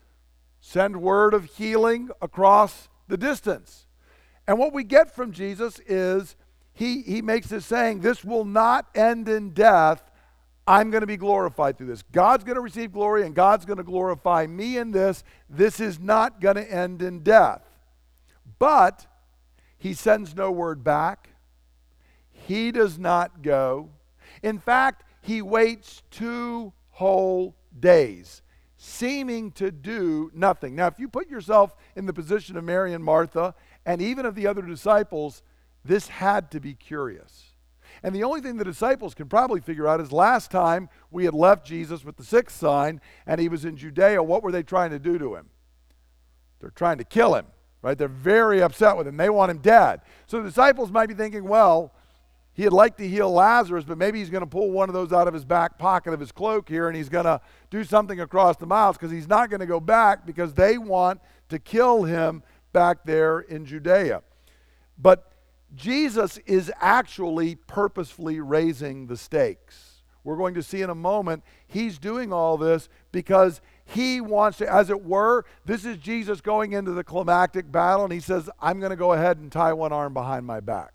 send 0.61 1.03
word 1.03 1.35
of 1.35 1.47
healing 1.47 2.11
across 2.23 2.89
the 3.09 3.17
distance. 3.17 3.87
And 4.47 4.59
what 4.59 4.73
we 4.73 4.85
get 4.85 5.15
from 5.15 5.33
Jesus 5.33 5.81
is 5.87 6.37
he, 6.73 7.03
he 7.03 7.23
makes 7.23 7.49
this 7.49 7.67
saying, 7.67 8.01
This 8.01 8.25
will 8.25 8.45
not 8.45 8.87
end 8.95 9.29
in 9.29 9.51
death. 9.51 10.03
I'm 10.67 10.91
going 10.91 11.03
to 11.03 11.07
be 11.07 11.17
glorified 11.17 11.79
through 11.79 11.87
this. 11.87 12.03
God's 12.03 12.45
going 12.45 12.57
to 12.57 12.61
receive 12.61 12.93
glory 12.93 13.25
and 13.25 13.35
God's 13.35 13.65
going 13.65 13.77
to 13.77 13.85
glorify 13.85 14.47
me 14.47 14.79
in 14.79 14.91
this. 14.91 15.23
This 15.49 15.79
is 15.79 16.01
not 16.01 16.41
going 16.41 16.57
to 16.57 16.71
end 16.71 17.03
in 17.03 17.21
death. 17.21 17.63
But 18.59 19.07
he 19.79 19.95
sends 19.95 20.35
no 20.35 20.51
word 20.51 20.83
back. 20.83 21.31
He 22.31 22.73
does 22.73 22.99
not 22.99 23.43
go. 23.43 23.91
In 24.43 24.59
fact, 24.59 25.05
he 25.23 25.41
waits 25.41 26.03
two 26.11 26.73
whole 26.91 27.57
days 27.79 28.43
seeming 28.87 29.51
to 29.51 29.73
do 29.73 30.31
nothing. 30.33 30.77
Now, 30.77 30.87
if 30.87 30.99
you 30.99 31.09
put 31.09 31.29
yourself 31.29 31.75
in 31.97 32.07
the 32.07 32.13
position 32.13 32.57
of 32.57 32.63
Mary 32.63 32.95
and 32.95 33.03
Martha, 33.03 33.55
and 33.85 34.01
even 34.01 34.25
of 34.25 34.37
the 34.37 34.47
other 34.47 34.63
disciples, 34.63 35.43
this 35.85 36.09
had 36.09 36.51
to 36.53 36.61
be 36.61 36.75
curious. 36.75 37.47
And 38.03 38.15
the 38.15 38.23
only 38.23 38.41
thing 38.41 38.57
the 38.57 38.65
disciples 38.65 39.15
can 39.15 39.29
probably 39.29 39.61
figure 39.61 39.89
out 39.89 40.01
is 40.01 40.13
last 40.13 40.51
time 40.51 40.89
we 41.11 41.25
had 41.25 41.35
left 41.35 41.67
Jesus 41.67 42.05
with 42.05 42.17
the 42.17 42.25
sixth 42.25 42.59
sign 42.59 43.01
and 43.27 43.41
he 43.41 43.49
was 43.49 43.65
in 43.65 43.77
Judea, 43.77 44.23
what 44.23 44.43
were 44.43 44.53
they 44.53 44.63
trying 44.63 44.91
to 44.91 44.99
do 44.99 45.19
to 45.19 45.35
him? 45.35 45.51
They're 46.61 46.71
trying 46.71 46.99
to 46.99 47.05
kill 47.05 47.35
him, 47.35 47.47
right? 47.83 47.99
They're 47.99 48.09
very 48.09 48.63
upset 48.63 48.97
with 48.97 49.09
him. 49.09 49.17
They 49.17 49.31
want 49.31 49.51
him 49.51 49.59
dead. 49.59 50.03
So 50.27 50.39
the 50.39 50.49
disciples 50.49 50.93
might 50.93 51.09
be 51.09 51.15
thinking, 51.15 51.45
well, 51.45 51.93
He'd 52.57 52.71
like 52.71 52.97
to 52.97 53.07
heal 53.07 53.31
Lazarus, 53.31 53.85
but 53.85 53.99
maybe 53.99 54.19
he's 54.19 54.31
going 54.31 54.43
to 54.43 54.47
pull 54.47 54.71
one 54.71 54.89
of 54.89 54.95
those 54.95 55.13
out 55.13 55.29
of 55.29 55.35
his 55.35 55.45
back 55.45 55.79
pocket 55.79 56.15
of 56.15 56.21
his 56.21 56.33
cloak 56.33 56.71
here 56.71 56.89
and 56.89 56.97
he's 56.97 57.11
going 57.11 57.27
to 57.27 57.39
do 57.69 57.85
something 57.85 58.19
across 58.21 58.57
the 58.57 58.65
miles 58.65 58.97
because 58.97 59.11
he's 59.11 59.29
not 59.29 59.51
going 59.51 59.61
to 59.61 59.67
go 59.67 59.79
back 59.79 60.25
because 60.25 60.55
they 60.55 60.79
want 60.79 61.21
to 61.51 61.59
kill 61.59 62.05
him 62.05 62.43
back 62.73 63.05
there 63.05 63.41
in 63.41 63.67
Judea. 63.67 64.23
But 64.97 65.33
Jesus 65.75 66.39
is 66.47 66.73
actually 66.81 67.57
purposefully 67.57 68.41
raising 68.41 69.07
the 69.07 69.19
stakes. 69.19 70.03
We're 70.25 70.39
going 70.39 70.55
to 70.55 70.63
see 70.63 70.81
in 70.81 70.89
a 70.89 70.95
moment, 70.95 71.45
he's 71.67 71.99
doing 71.99 72.33
all 72.33 72.57
this 72.57 72.89
because 73.13 73.61
he 73.85 74.23
wants 74.23 74.57
to, 74.59 74.73
as 74.73 74.89
it 74.89 75.05
were, 75.05 75.45
this 75.67 75.85
is 75.85 75.99
Jesus 75.99 76.41
going 76.41 76.73
into 76.73 76.93
the 76.93 77.05
climactic 77.05 77.71
battle, 77.71 78.05
and 78.05 78.13
he 78.15 78.21
says, 78.21 78.49
I'm 78.61 78.81
going 78.81 78.91
to 78.91 78.97
go 78.97 79.13
ahead 79.13 79.37
and 79.37 79.53
tie 79.53 79.75
one 79.75 79.93
arm 79.93 80.15
behind 80.15 80.47
my 80.47 80.61
back. 80.61 80.95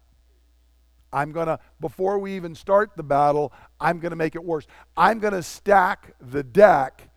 I'm 1.14 1.32
going 1.32 1.48
to, 1.48 1.60
before 1.80 2.20
we 2.20 2.36
even 2.36 2.56
start 2.56 2.92
the 2.96 3.04
battle, 3.04 3.52
I'm 3.80 4.00
going 4.00 4.12
to 4.12 4.16
make 4.16 4.36
it 4.36 4.44
worse. 4.44 4.66
I'm 4.96 5.20
going 5.20 5.34
to 5.34 5.44
stack 5.44 6.16
the 6.20 6.44
deck 6.44 7.10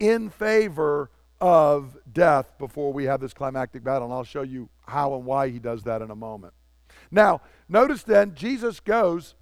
in 0.00 0.30
favor 0.30 1.10
of 1.40 1.96
death 2.12 2.52
before 2.58 2.92
we 2.92 3.04
have 3.04 3.20
this 3.20 3.34
climactic 3.34 3.84
battle. 3.84 4.04
And 4.04 4.14
I'll 4.14 4.24
show 4.24 4.42
you 4.42 4.68
how 4.86 5.14
and 5.14 5.24
why 5.24 5.48
he 5.48 5.58
does 5.58 5.82
that 5.84 6.02
in 6.02 6.10
a 6.10 6.16
moment. 6.16 6.54
Now, 7.10 7.42
notice 7.68 8.02
then, 8.02 8.34
Jesus 8.34 8.80
goes 8.80 9.34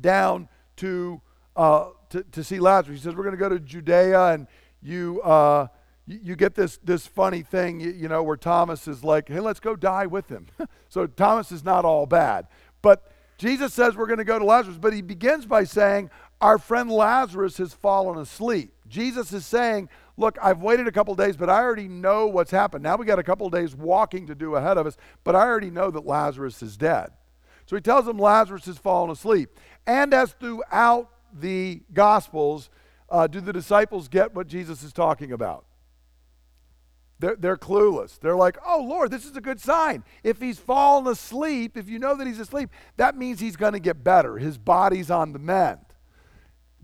down 0.00 0.48
to, 0.76 1.20
uh, 1.56 1.90
to, 2.10 2.22
to, 2.22 2.44
see 2.44 2.60
Lazarus. 2.60 3.00
He 3.00 3.04
says, 3.04 3.14
We're 3.14 3.24
going 3.24 3.36
to 3.36 3.40
go 3.40 3.48
to 3.48 3.60
Judea, 3.60 4.28
and 4.28 4.46
you. 4.82 5.20
Uh, 5.22 5.68
you, 6.08 6.36
get 6.36 6.54
this, 6.54 6.78
this 6.82 7.06
funny 7.06 7.42
thing, 7.42 7.80
you, 7.80 7.90
you 7.90 8.08
know, 8.08 8.22
where 8.22 8.36
Thomas 8.36 8.88
is 8.88 9.04
like, 9.04 9.28
hey, 9.28 9.40
let's 9.40 9.60
go 9.60 9.76
die 9.76 10.06
with 10.06 10.30
him. 10.30 10.46
so 10.88 11.06
Thomas 11.06 11.52
is 11.52 11.62
not 11.62 11.84
all 11.84 12.06
bad. 12.06 12.46
But 12.80 13.12
Jesus 13.38 13.72
says 13.72 13.96
we're 13.96 14.06
going 14.06 14.18
to 14.18 14.24
go 14.24 14.38
to 14.38 14.44
Lazarus, 14.44 14.78
but 14.78 14.92
he 14.92 15.00
begins 15.00 15.46
by 15.46 15.64
saying, 15.64 16.10
Our 16.40 16.58
friend 16.58 16.90
Lazarus 16.90 17.56
has 17.58 17.72
fallen 17.72 18.18
asleep. 18.18 18.72
Jesus 18.88 19.32
is 19.32 19.46
saying, 19.46 19.88
Look, 20.16 20.36
I've 20.42 20.60
waited 20.60 20.88
a 20.88 20.92
couple 20.92 21.14
days, 21.14 21.36
but 21.36 21.48
I 21.48 21.60
already 21.60 21.86
know 21.86 22.26
what's 22.26 22.50
happened. 22.50 22.82
Now 22.82 22.96
we 22.96 23.06
got 23.06 23.20
a 23.20 23.22
couple 23.22 23.48
days 23.48 23.76
walking 23.76 24.26
to 24.26 24.34
do 24.34 24.56
ahead 24.56 24.76
of 24.76 24.86
us, 24.86 24.96
but 25.22 25.36
I 25.36 25.42
already 25.42 25.70
know 25.70 25.92
that 25.92 26.04
Lazarus 26.04 26.60
is 26.60 26.76
dead. 26.76 27.10
So 27.66 27.76
he 27.76 27.82
tells 27.82 28.06
them 28.06 28.18
Lazarus 28.18 28.64
has 28.64 28.78
fallen 28.78 29.10
asleep. 29.10 29.50
And 29.86 30.12
as 30.12 30.32
throughout 30.32 31.08
the 31.32 31.82
Gospels, 31.92 32.70
uh, 33.08 33.28
do 33.28 33.40
the 33.40 33.52
disciples 33.52 34.08
get 34.08 34.34
what 34.34 34.48
Jesus 34.48 34.82
is 34.82 34.92
talking 34.92 35.30
about? 35.30 35.64
They're, 37.20 37.36
they're 37.36 37.56
clueless. 37.56 38.18
They're 38.20 38.36
like, 38.36 38.56
oh, 38.64 38.84
Lord, 38.88 39.10
this 39.10 39.24
is 39.24 39.36
a 39.36 39.40
good 39.40 39.60
sign. 39.60 40.04
If 40.22 40.40
he's 40.40 40.58
fallen 40.58 41.06
asleep, 41.06 41.76
if 41.76 41.88
you 41.88 41.98
know 41.98 42.14
that 42.16 42.26
he's 42.26 42.38
asleep, 42.38 42.70
that 42.96 43.16
means 43.16 43.40
he's 43.40 43.56
going 43.56 43.72
to 43.72 43.80
get 43.80 44.04
better. 44.04 44.38
His 44.38 44.56
body's 44.56 45.10
on 45.10 45.32
the 45.32 45.38
mend. 45.38 45.80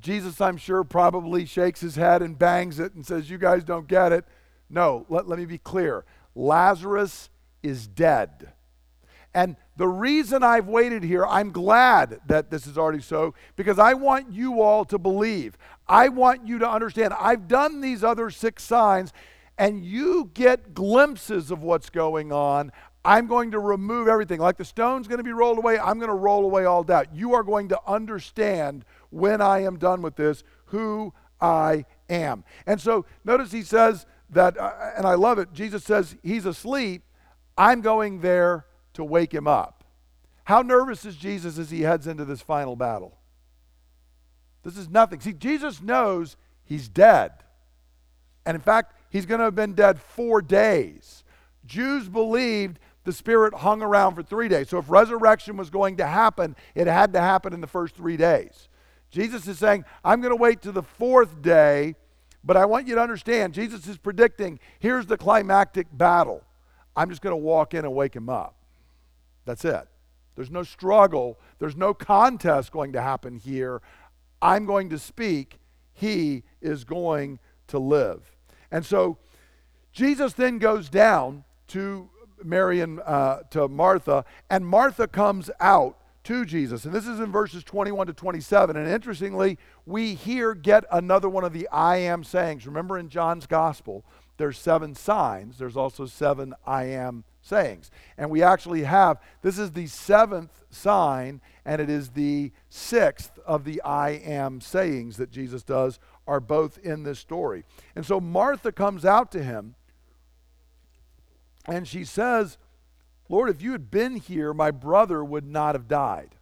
Jesus, 0.01 0.41
I'm 0.41 0.57
sure, 0.57 0.85
probably 0.85 1.47
shakes 1.47 1.81
his 1.81 1.97
head 1.97 2.21
and 2.21 2.39
bangs 2.39 2.79
it 2.79 2.95
and 2.95 3.07
says, 3.07 3.31
You 3.31 3.39
guys 3.39 3.65
don't 3.65 3.87
get 3.87 4.13
it. 4.13 4.25
No, 4.69 5.07
let, 5.09 5.29
let 5.29 5.39
me 5.39 5.47
be 5.47 5.59
clear. 5.59 6.05
Lazarus 6.35 7.31
is 7.63 7.87
dead. 7.87 8.53
And 9.33 9.57
the 9.77 9.89
reason 9.89 10.43
I've 10.43 10.69
waited 10.69 11.03
here, 11.03 11.27
I'm 11.27 11.51
glad 11.51 12.21
that 12.27 12.51
this 12.51 12.67
is 12.67 12.77
already 12.77 13.01
so, 13.01 13.35
because 13.57 13.79
I 13.79 13.95
want 13.95 14.33
you 14.33 14.61
all 14.61 14.85
to 14.87 14.99
believe. 14.99 15.57
I 15.89 16.09
want 16.09 16.47
you 16.47 16.59
to 16.59 16.69
understand. 16.69 17.15
I've 17.19 17.49
done 17.49 17.81
these 17.81 18.05
other 18.05 18.31
six 18.31 18.63
signs 18.63 19.13
and 19.59 19.85
you 19.85 20.31
get 20.35 20.75
glimpses 20.75 21.51
of 21.51 21.63
what's 21.63 21.91
going 21.91 22.33
on, 22.33 22.73
I'm 23.05 23.27
going 23.27 23.51
to 23.51 23.59
remove 23.59 24.09
everything. 24.09 24.41
Like 24.41 24.57
the 24.57 24.65
stone's 24.65 25.07
going 25.07 25.19
to 25.19 25.25
be 25.25 25.33
rolled 25.33 25.59
away, 25.59 25.79
I'm 25.79 25.99
going 25.99 26.09
to 26.09 26.15
roll 26.15 26.45
away 26.45 26.65
all 26.65 26.83
doubt. 26.83 27.15
You 27.15 27.35
are 27.35 27.43
going 27.43 27.69
to 27.69 27.81
understand 27.87 28.85
when 29.11 29.41
I 29.41 29.63
am 29.63 29.79
done 29.79 30.03
with 30.03 30.17
this 30.17 30.43
who 30.67 31.13
I 31.41 31.85
am. 32.09 32.45
And 32.67 32.81
so 32.81 33.05
notice 33.25 33.53
he 33.53 33.63
says 33.63 34.07
that, 34.31 34.59
uh, 34.59 34.73
and 34.97 35.07
I 35.07 35.15
love 35.15 35.39
it, 35.39 35.53
Jesus 35.53 35.85
says 35.85 36.17
he's 36.23 36.47
asleep. 36.47 37.03
I'm 37.57 37.83
going 37.83 38.21
there 38.21 38.67
to 38.95 39.05
wake 39.05 39.33
him 39.33 39.47
up. 39.47 39.85
How 40.45 40.63
nervous 40.63 41.05
is 41.05 41.17
Jesus 41.17 41.59
as 41.59 41.71
he 41.71 41.83
heads 41.83 42.07
into 42.07 42.25
this 42.25 42.41
final 42.41 42.77
battle? 42.77 43.19
This 44.63 44.77
is 44.77 44.89
nothing. 44.89 45.21
See, 45.21 45.33
Jesus 45.33 45.81
knows 45.83 46.37
he's 46.65 46.89
dead. 46.89 47.33
And 48.47 48.55
in 48.55 48.61
fact, 48.61 48.95
he's 49.15 49.27
going 49.27 49.39
to 49.39 49.45
have 49.45 49.55
been 49.55 49.75
dead 49.75 50.01
four 50.01 50.43
days. 50.43 51.23
Jews 51.65 52.09
believed 52.09 52.81
the 53.05 53.13
Spirit 53.13 53.55
hung 53.55 53.81
around 53.81 54.17
for 54.17 54.25
three 54.25 54.49
days. 54.49 54.69
So 54.69 54.79
if 54.79 54.91
resurrection 54.91 55.57
was 55.57 55.71
going 55.71 55.99
to 55.99 56.07
happen, 56.07 56.57
it 56.75 56.89
had 56.89 57.13
to 57.13 57.21
happen 57.21 57.53
in 57.53 57.61
the 57.61 57.69
first 57.69 57.95
three 57.95 58.17
days. 58.17 58.69
Jesus 59.11 59.47
is 59.47 59.57
saying, 59.57 59.85
I'm 60.05 60.21
going 60.21 60.33
to 60.33 60.37
wait 60.37 60.63
to 60.63 60.73
the 60.73 60.83
fourth 60.83 61.41
day, 61.41 61.95
but 62.43 62.57
I 62.57 62.65
want 62.65 62.89
you 62.89 62.97
to 62.97 63.01
understand, 63.01 63.55
Jesus 63.55 63.87
is 63.87 63.99
predicting 63.99 64.59
here's 64.81 65.07
the 65.07 65.17
climactic 65.17 65.87
battle. 65.93 66.43
I'm 66.97 67.09
just 67.09 67.23
going 67.23 67.33
to 67.33 67.37
walk 67.37 67.73
in 67.73 67.85
and 67.85 67.95
wake 67.95 68.17
him 68.17 68.29
up. 68.29 68.57
That's 69.45 69.65
it. 69.65 69.87
There's 70.35 70.51
no 70.51 70.65
struggle, 70.65 71.39
there's 71.61 71.77
no 71.77 71.95
contest 71.95 72.73
going 72.73 72.95
to 72.95 73.01
happen 73.01 73.37
here. 73.37 73.81
I'm 74.43 74.67
going 74.67 74.91
to 74.91 74.99
speak, 74.99 75.61
he 75.93 76.43
is 76.61 76.83
going 76.83 77.39
to 77.69 77.79
live. 77.79 78.34
And 78.75 78.85
so 78.85 79.19
Jesus 79.93 80.33
then 80.33 80.59
goes 80.59 80.89
down 80.89 81.45
to 81.69 82.11
Mary 82.43 82.81
and 82.81 82.99
uh, 82.99 83.43
to 83.51 83.69
Martha, 83.69 84.25
and 84.51 84.67
Martha 84.67 85.07
comes 85.07 85.49
out 85.61 85.97
to 86.25 86.45
Jesus. 86.45 86.85
And 86.85 86.93
this 86.93 87.07
is 87.07 87.21
in 87.21 87.31
verses 87.31 87.63
21 87.63 88.09
to 88.09 88.13
27. 88.13 88.77
And 88.77 88.89
interestingly, 88.89 89.59
we 89.87 90.15
here 90.15 90.55
get 90.55 90.85
another 90.91 91.29
one 91.29 91.45
of 91.45 91.53
the 91.53 91.69
I 91.69 91.99
am 91.99 92.25
sayings. 92.25 92.67
Remember 92.67 92.99
in 92.99 93.09
John's 93.09 93.47
gospel, 93.47 94.05
there's 94.39 94.59
seven 94.59 94.97
signs, 94.97 95.57
there's 95.57 95.77
also 95.77 96.07
seven 96.07 96.53
I 96.67 96.87
am 96.87 97.23
sayings. 97.45 97.91
And 98.19 98.31
we 98.31 98.43
actually 98.43 98.83
have, 98.83 99.21
this 99.43 99.59
is 99.59 99.71
the 99.71 99.87
seventh 99.87 100.65
sign, 100.71 101.41
and 101.65 101.81
it 101.81 101.91
is 101.91 102.11
the 102.11 102.51
sixth 102.69 103.39
of 103.47 103.65
the 103.65 103.81
I 103.83 104.11
am 104.11 104.61
sayings 104.61 105.19
that 105.19 105.31
Jesus 105.31 105.63
does, 105.63 106.01
are 106.27 106.41
both 106.41 106.79
in 106.79 107.03
this 107.05 107.19
story. 107.19 107.65
And 107.95 108.05
so 108.05 108.19
Martha 108.19 108.73
comes 108.73 109.05
out 109.05 109.31
to 109.33 109.43
him 109.43 109.75
and 111.67 111.87
she 111.87 112.05
says, 112.05 112.59
Lord, 113.29 113.51
if 113.51 113.63
you 113.63 113.73
had 113.73 113.91
been 113.91 114.17
here, 114.17 114.53
my 114.53 114.71
brother 114.71 115.23
would 115.23 115.47
not 115.47 115.75
have 115.75 115.87
died. 115.87 116.35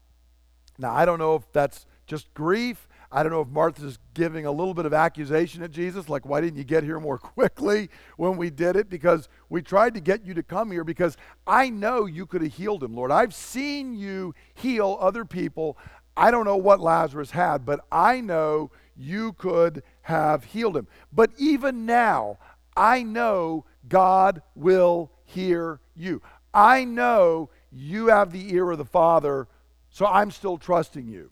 Now, 0.79 0.93
I 0.93 1.05
don't 1.05 1.19
know 1.19 1.35
if 1.35 1.51
that's 1.53 1.87
just 2.07 2.33
grief. 2.35 2.89
I 3.15 3.23
don't 3.23 3.31
know 3.31 3.43
if 3.43 3.49
Martha's 3.49 3.99
giving 4.15 4.47
a 4.47 4.51
little 4.51 4.73
bit 4.73 4.87
of 4.87 4.95
accusation 4.95 5.63
at 5.63 5.71
Jesus, 5.71 6.09
like, 6.09 6.25
why 6.25 6.41
didn't 6.41 6.57
you 6.57 6.65
get 6.65 6.83
here 6.83 6.99
more 6.99 7.19
quickly 7.19 7.91
when 8.17 8.39
we 8.39 8.49
did 8.49 8.75
it? 8.75 8.89
Because 8.89 9.29
we 9.51 9.61
tried 9.61 9.93
to 9.95 10.01
get 10.01 10.25
you 10.25 10.33
to 10.35 10.43
come 10.43 10.71
here 10.71 10.83
because 10.83 11.19
I 11.47 11.69
know 11.69 12.07
you 12.07 12.25
could 12.25 12.43
have 12.43 12.55
healed 12.55 12.83
him, 12.83 12.95
Lord. 12.95 13.11
I've 13.11 13.35
seen 13.35 13.95
you 13.95 14.35
heal 14.55 14.97
other 14.99 15.27
people. 15.27 15.77
I 16.17 16.31
don't 16.31 16.47
know 16.47 16.57
what 16.57 16.81
Lazarus 16.81 17.31
had, 17.31 17.67
but 17.67 17.85
I 17.93 18.23
know 18.23 18.71
you 18.97 19.35
could 19.35 19.83
have 20.03 20.45
healed 20.45 20.77
him. 20.77 20.89
But 21.13 21.31
even 21.37 21.85
now, 21.85 22.39
I 22.75 23.03
know 23.03 23.67
God 23.89 24.41
will 24.55 25.13
hear 25.25 25.81
you. 25.95 26.23
I 26.55 26.85
know 26.85 27.51
you 27.71 28.07
have 28.07 28.33
the 28.33 28.55
ear 28.55 28.71
of 28.71 28.79
the 28.79 28.85
Father, 28.87 29.49
so 29.91 30.07
I'm 30.07 30.31
still 30.31 30.57
trusting 30.57 31.09
you. 31.09 31.31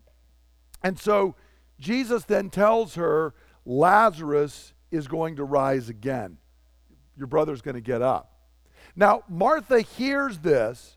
And 0.83 0.99
so 0.99 1.37
Jesus 1.81 2.25
then 2.25 2.51
tells 2.51 2.95
her, 2.95 3.35
Lazarus 3.65 4.75
is 4.91 5.09
going 5.09 5.37
to 5.37 5.45
rise 5.45 5.89
again. 5.89 6.39
Your 7.17 7.27
brother's 7.27 7.63
going 7.63 7.75
to 7.75 7.81
get 7.81 8.03
up. 8.03 8.33
Now, 8.95 9.23
Martha 9.29 9.81
hears 9.81 10.39
this, 10.39 10.97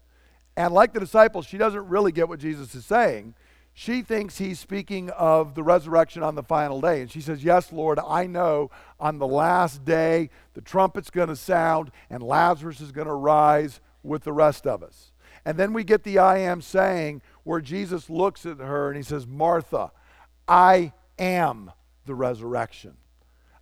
and 0.56 0.74
like 0.74 0.94
the 0.94 1.00
disciples, 1.00 1.46
she 1.46 1.58
doesn't 1.58 1.88
really 1.88 2.12
get 2.12 2.30
what 2.30 2.40
Jesus 2.40 2.76
is 2.76 2.86
saying. 2.86 3.34
She 3.74 4.04
thinks 4.04 4.38
he's 4.38 4.60
speaking 4.60 5.10
of 5.12 5.56
the 5.56 5.64
resurrection 5.64 6.22
on 6.22 6.36
the 6.36 6.44
final 6.44 6.80
day. 6.80 7.02
And 7.02 7.10
she 7.10 7.22
says, 7.22 7.44
Yes, 7.44 7.72
Lord, 7.72 7.98
I 7.98 8.28
know 8.28 8.70
on 9.00 9.18
the 9.18 9.28
last 9.28 9.84
day 9.84 10.30
the 10.54 10.62
trumpet's 10.62 11.10
going 11.10 11.30
to 11.30 11.36
sound 11.36 11.92
and 12.10 12.22
Lazarus 12.22 12.82
is 12.82 12.92
going 12.92 13.08
to 13.08 13.14
rise 13.14 13.80
with 14.04 14.24
the 14.24 14.34
rest 14.34 14.68
of 14.68 14.84
us. 14.84 15.12
And 15.44 15.58
then 15.58 15.74
we 15.74 15.84
get 15.84 16.04
the 16.04 16.20
I 16.20 16.38
am 16.38 16.62
saying 16.62 17.24
where 17.44 17.62
Jesus 17.62 18.12
looks 18.12 18.46
at 18.46 18.60
her 18.60 18.90
and 18.90 18.98
he 18.98 19.04
says, 19.04 19.26
Martha, 19.26 19.92
I 20.48 20.94
am 21.18 21.72
the 22.06 22.16
resurrection. 22.16 22.96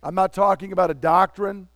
I'm 0.02 0.14
not 0.14 0.32
talking 0.32 0.72
about 0.72 0.90
a 0.90 0.94
doctrine. 0.94 1.68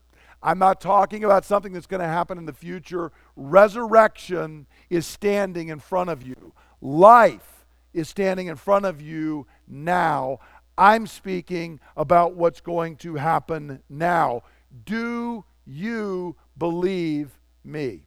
I'm 0.42 0.58
not 0.58 0.80
talking 0.80 1.24
about 1.24 1.44
something 1.44 1.72
that's 1.72 1.86
going 1.86 2.00
to 2.00 2.06
happen 2.06 2.38
in 2.38 2.46
the 2.46 2.52
future. 2.52 3.12
Resurrection 3.36 4.66
is 4.90 5.06
standing 5.06 5.68
in 5.68 5.78
front 5.78 6.10
of 6.10 6.22
you. 6.22 6.52
Life 6.80 7.66
is 7.92 8.08
standing 8.08 8.48
in 8.48 8.56
front 8.56 8.84
of 8.84 9.00
you 9.00 9.46
now. 9.66 10.38
I'm 10.76 11.06
speaking 11.06 11.80
about 11.96 12.34
what's 12.34 12.60
going 12.60 12.96
to 12.96 13.14
happen 13.14 13.82
now. 13.88 14.42
Do 14.84 15.44
you 15.64 16.36
believe 16.58 17.40
me? 17.64 18.02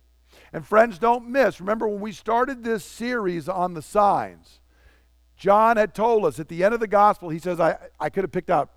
And 0.54 0.66
friends, 0.66 1.00
don't 1.00 1.30
miss. 1.30 1.60
Remember 1.60 1.88
when 1.88 2.00
we 2.00 2.12
started 2.12 2.64
this 2.64 2.86
series 2.86 3.50
on 3.50 3.74
the 3.74 3.82
signs, 3.82 4.60
John 5.40 5.78
had 5.78 5.96
told 5.96 6.26
us 6.26 6.38
at 6.38 6.50
the 6.50 6.66
end 6.66 6.74
of 6.74 6.82
the 6.82 6.88
gospel, 6.88 7.30
he 7.30 7.40
says, 7.40 7.62
I, 7.62 7.78
I 7.98 8.10
could 8.10 8.26
have 8.26 8.32
picked 8.32 8.50
out 8.50 8.70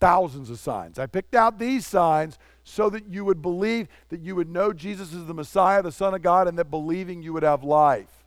thousands 0.00 0.50
of 0.50 0.58
signs. 0.58 0.98
I 0.98 1.06
picked 1.06 1.34
out 1.34 1.58
these 1.58 1.86
signs 1.86 2.38
so 2.62 2.90
that 2.90 3.08
you 3.08 3.24
would 3.24 3.40
believe, 3.40 3.88
that 4.10 4.20
you 4.20 4.36
would 4.36 4.50
know 4.50 4.74
Jesus 4.74 5.14
is 5.14 5.24
the 5.24 5.32
Messiah, 5.32 5.82
the 5.82 5.90
Son 5.90 6.12
of 6.12 6.20
God, 6.20 6.46
and 6.46 6.58
that 6.58 6.70
believing 6.70 7.22
you 7.22 7.32
would 7.32 7.42
have 7.42 7.64
life. 7.64 8.26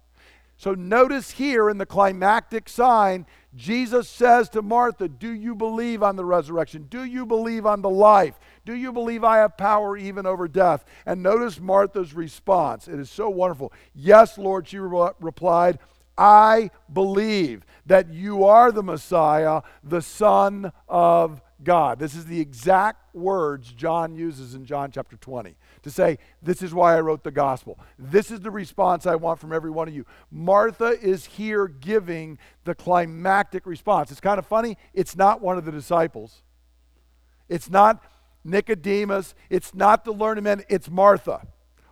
So 0.57 0.73
notice 0.73 1.29
here 1.29 1.69
in 1.69 1.77
the 1.77 1.85
climactic 1.85 2.67
sign, 2.67 3.27
Jesus 3.55 4.09
says 4.09 4.49
to 4.49 4.63
Martha, 4.63 5.07
Do 5.07 5.31
you 5.31 5.53
believe 5.53 6.01
on 6.01 6.15
the 6.15 6.25
resurrection? 6.25 6.87
Do 6.89 7.03
you 7.03 7.27
believe 7.27 7.67
on 7.67 7.83
the 7.83 7.91
life? 7.91 8.39
Do 8.65 8.73
you 8.73 8.91
believe 8.91 9.23
I 9.23 9.37
have 9.37 9.55
power 9.55 9.95
even 9.95 10.25
over 10.25 10.47
death? 10.47 10.83
And 11.05 11.21
notice 11.21 11.59
Martha's 11.59 12.15
response. 12.15 12.87
It 12.87 12.99
is 12.99 13.11
so 13.11 13.29
wonderful. 13.29 13.71
Yes, 13.93 14.39
Lord, 14.39 14.67
she 14.67 14.79
re- 14.79 15.11
replied, 15.19 15.77
I 16.17 16.71
believe 16.91 17.63
that 17.87 18.13
you 18.13 18.45
are 18.45 18.71
the 18.71 18.83
Messiah, 18.83 19.61
the 19.83 20.01
Son 20.01 20.71
of 20.87 21.41
God. 21.63 21.99
This 21.99 22.15
is 22.15 22.25
the 22.25 22.39
exact 22.39 23.15
words 23.15 23.71
John 23.73 24.13
uses 24.13 24.53
in 24.53 24.65
John 24.65 24.91
chapter 24.91 25.17
20 25.17 25.55
to 25.83 25.89
say, 25.89 26.19
This 26.41 26.61
is 26.61 26.73
why 26.73 26.95
I 26.95 27.01
wrote 27.01 27.23
the 27.23 27.31
gospel. 27.31 27.79
This 27.97 28.29
is 28.29 28.41
the 28.41 28.51
response 28.51 29.05
I 29.05 29.15
want 29.15 29.39
from 29.39 29.51
every 29.51 29.71
one 29.71 29.87
of 29.87 29.95
you. 29.95 30.05
Martha 30.29 30.97
is 31.01 31.25
here 31.25 31.67
giving 31.67 32.37
the 32.65 32.75
climactic 32.75 33.65
response. 33.65 34.11
It's 34.11 34.19
kind 34.19 34.37
of 34.37 34.45
funny. 34.45 34.77
It's 34.93 35.15
not 35.15 35.41
one 35.41 35.57
of 35.57 35.65
the 35.65 35.71
disciples, 35.71 36.43
it's 37.49 37.69
not 37.69 38.03
Nicodemus, 38.43 39.33
it's 39.49 39.73
not 39.73 40.05
the 40.05 40.11
learned 40.11 40.43
men, 40.43 40.63
it's 40.69 40.89
Martha. 40.89 41.41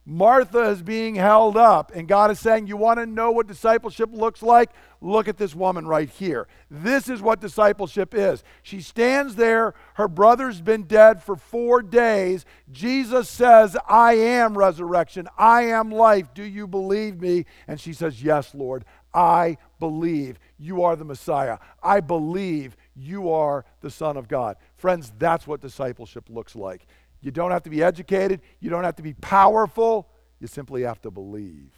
Martha 0.07 0.61
is 0.69 0.83
being 0.83 1.15
held 1.15 1.57
up, 1.57 1.91
and 1.95 2.07
God 2.07 2.29
is 2.29 2.39
saying, 2.39 2.67
You 2.67 2.77
want 2.77 2.99
to 2.99 3.07
know 3.07 3.31
what 3.31 3.47
discipleship 3.47 4.09
looks 4.13 4.43
like? 4.43 4.69
Look 5.01 5.27
at 5.27 5.37
this 5.37 5.55
woman 5.55 5.87
right 5.87 6.09
here. 6.09 6.47
This 6.69 7.09
is 7.09 7.21
what 7.21 7.41
discipleship 7.41 8.13
is. 8.13 8.43
She 8.61 8.81
stands 8.81 9.35
there, 9.35 9.73
her 9.95 10.07
brother's 10.07 10.61
been 10.61 10.83
dead 10.83 11.23
for 11.23 11.35
four 11.35 11.81
days. 11.81 12.45
Jesus 12.71 13.29
says, 13.29 13.75
I 13.89 14.13
am 14.13 14.55
resurrection, 14.55 15.27
I 15.39 15.63
am 15.63 15.89
life. 15.89 16.33
Do 16.35 16.43
you 16.43 16.67
believe 16.67 17.19
me? 17.19 17.45
And 17.67 17.81
she 17.81 17.93
says, 17.93 18.21
Yes, 18.21 18.53
Lord, 18.53 18.85
I 19.11 19.57
believe 19.79 20.39
you 20.59 20.83
are 20.83 20.95
the 20.95 21.05
Messiah. 21.05 21.57
I 21.81 21.99
believe 21.99 22.77
you 22.95 23.31
are 23.31 23.65
the 23.81 23.89
Son 23.89 24.17
of 24.17 24.27
God. 24.27 24.57
Friends, 24.75 25.11
that's 25.17 25.47
what 25.47 25.61
discipleship 25.61 26.25
looks 26.29 26.55
like. 26.55 26.85
You 27.25 27.31
don't 27.31 27.49
have 27.49 27.63
to 27.63 27.71
be 27.71 27.81
educated, 27.81 28.41
you 28.59 28.69
don't 28.69 28.83
have 28.83 28.97
to 28.97 29.01
be 29.01 29.15
powerful, 29.15 30.07
you 30.39 30.45
simply 30.45 30.83
have 30.83 31.01
to 31.01 31.09
believe. 31.09 31.73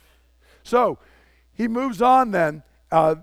So 0.64 1.00
he 1.54 1.70
moves 1.70 2.02
on 2.02 2.32
then. 2.32 2.64
Uh, 2.92 3.16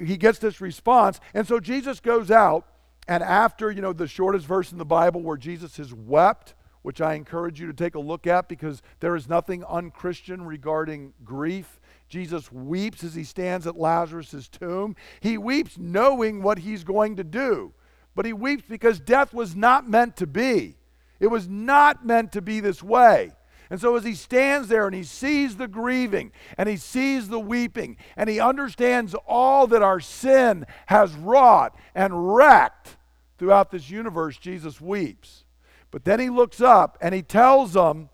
he 0.00 0.16
gets 0.16 0.38
this 0.38 0.60
response. 0.60 1.18
And 1.34 1.48
so 1.48 1.58
Jesus 1.58 1.98
goes 1.98 2.30
out, 2.30 2.64
and 3.08 3.24
after, 3.24 3.72
you 3.72 3.82
know, 3.82 3.92
the 3.92 4.06
shortest 4.06 4.46
verse 4.46 4.70
in 4.70 4.78
the 4.78 4.84
Bible 4.84 5.20
where 5.20 5.36
Jesus 5.36 5.76
has 5.78 5.92
wept, 5.92 6.54
which 6.82 7.00
I 7.00 7.14
encourage 7.14 7.60
you 7.60 7.66
to 7.66 7.72
take 7.72 7.96
a 7.96 8.00
look 8.00 8.28
at 8.28 8.48
because 8.48 8.80
there 9.00 9.16
is 9.16 9.28
nothing 9.28 9.64
unchristian 9.64 10.46
regarding 10.46 11.12
grief. 11.24 11.80
Jesus 12.08 12.52
weeps 12.52 13.02
as 13.02 13.16
he 13.16 13.24
stands 13.24 13.66
at 13.66 13.76
Lazarus' 13.76 14.46
tomb. 14.46 14.94
He 15.18 15.36
weeps 15.36 15.76
knowing 15.76 16.40
what 16.40 16.60
he's 16.60 16.84
going 16.84 17.16
to 17.16 17.24
do, 17.24 17.72
but 18.14 18.26
he 18.26 18.32
weeps 18.32 18.62
because 18.68 19.00
death 19.00 19.34
was 19.34 19.56
not 19.56 19.90
meant 19.90 20.14
to 20.18 20.26
be. 20.28 20.77
It 21.20 21.28
was 21.28 21.48
not 21.48 22.06
meant 22.06 22.32
to 22.32 22.42
be 22.42 22.60
this 22.60 22.82
way. 22.82 23.32
And 23.70 23.80
so, 23.80 23.96
as 23.96 24.04
he 24.04 24.14
stands 24.14 24.68
there 24.68 24.86
and 24.86 24.94
he 24.94 25.02
sees 25.02 25.56
the 25.56 25.68
grieving 25.68 26.32
and 26.56 26.68
he 26.68 26.78
sees 26.78 27.28
the 27.28 27.40
weeping 27.40 27.98
and 28.16 28.30
he 28.30 28.40
understands 28.40 29.14
all 29.26 29.66
that 29.66 29.82
our 29.82 30.00
sin 30.00 30.64
has 30.86 31.12
wrought 31.14 31.76
and 31.94 32.34
wrecked 32.34 32.96
throughout 33.36 33.70
this 33.70 33.90
universe, 33.90 34.38
Jesus 34.38 34.80
weeps. 34.80 35.44
But 35.90 36.04
then 36.04 36.18
he 36.18 36.30
looks 36.30 36.60
up 36.60 36.96
and 37.00 37.14
he 37.14 37.22
tells 37.22 37.74
them, 37.74 38.08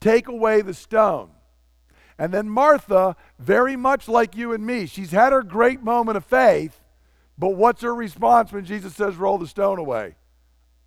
Take 0.00 0.28
away 0.28 0.62
the 0.62 0.74
stone. 0.74 1.30
And 2.18 2.32
then 2.32 2.48
Martha, 2.48 3.16
very 3.38 3.76
much 3.76 4.08
like 4.08 4.36
you 4.36 4.52
and 4.52 4.64
me, 4.64 4.86
she's 4.86 5.10
had 5.10 5.32
her 5.32 5.42
great 5.42 5.82
moment 5.82 6.16
of 6.16 6.24
faith, 6.24 6.80
but 7.36 7.50
what's 7.50 7.82
her 7.82 7.94
response 7.94 8.52
when 8.52 8.64
Jesus 8.64 8.94
says, 8.94 9.16
Roll 9.16 9.36
the 9.36 9.46
stone 9.46 9.78
away? 9.78 10.14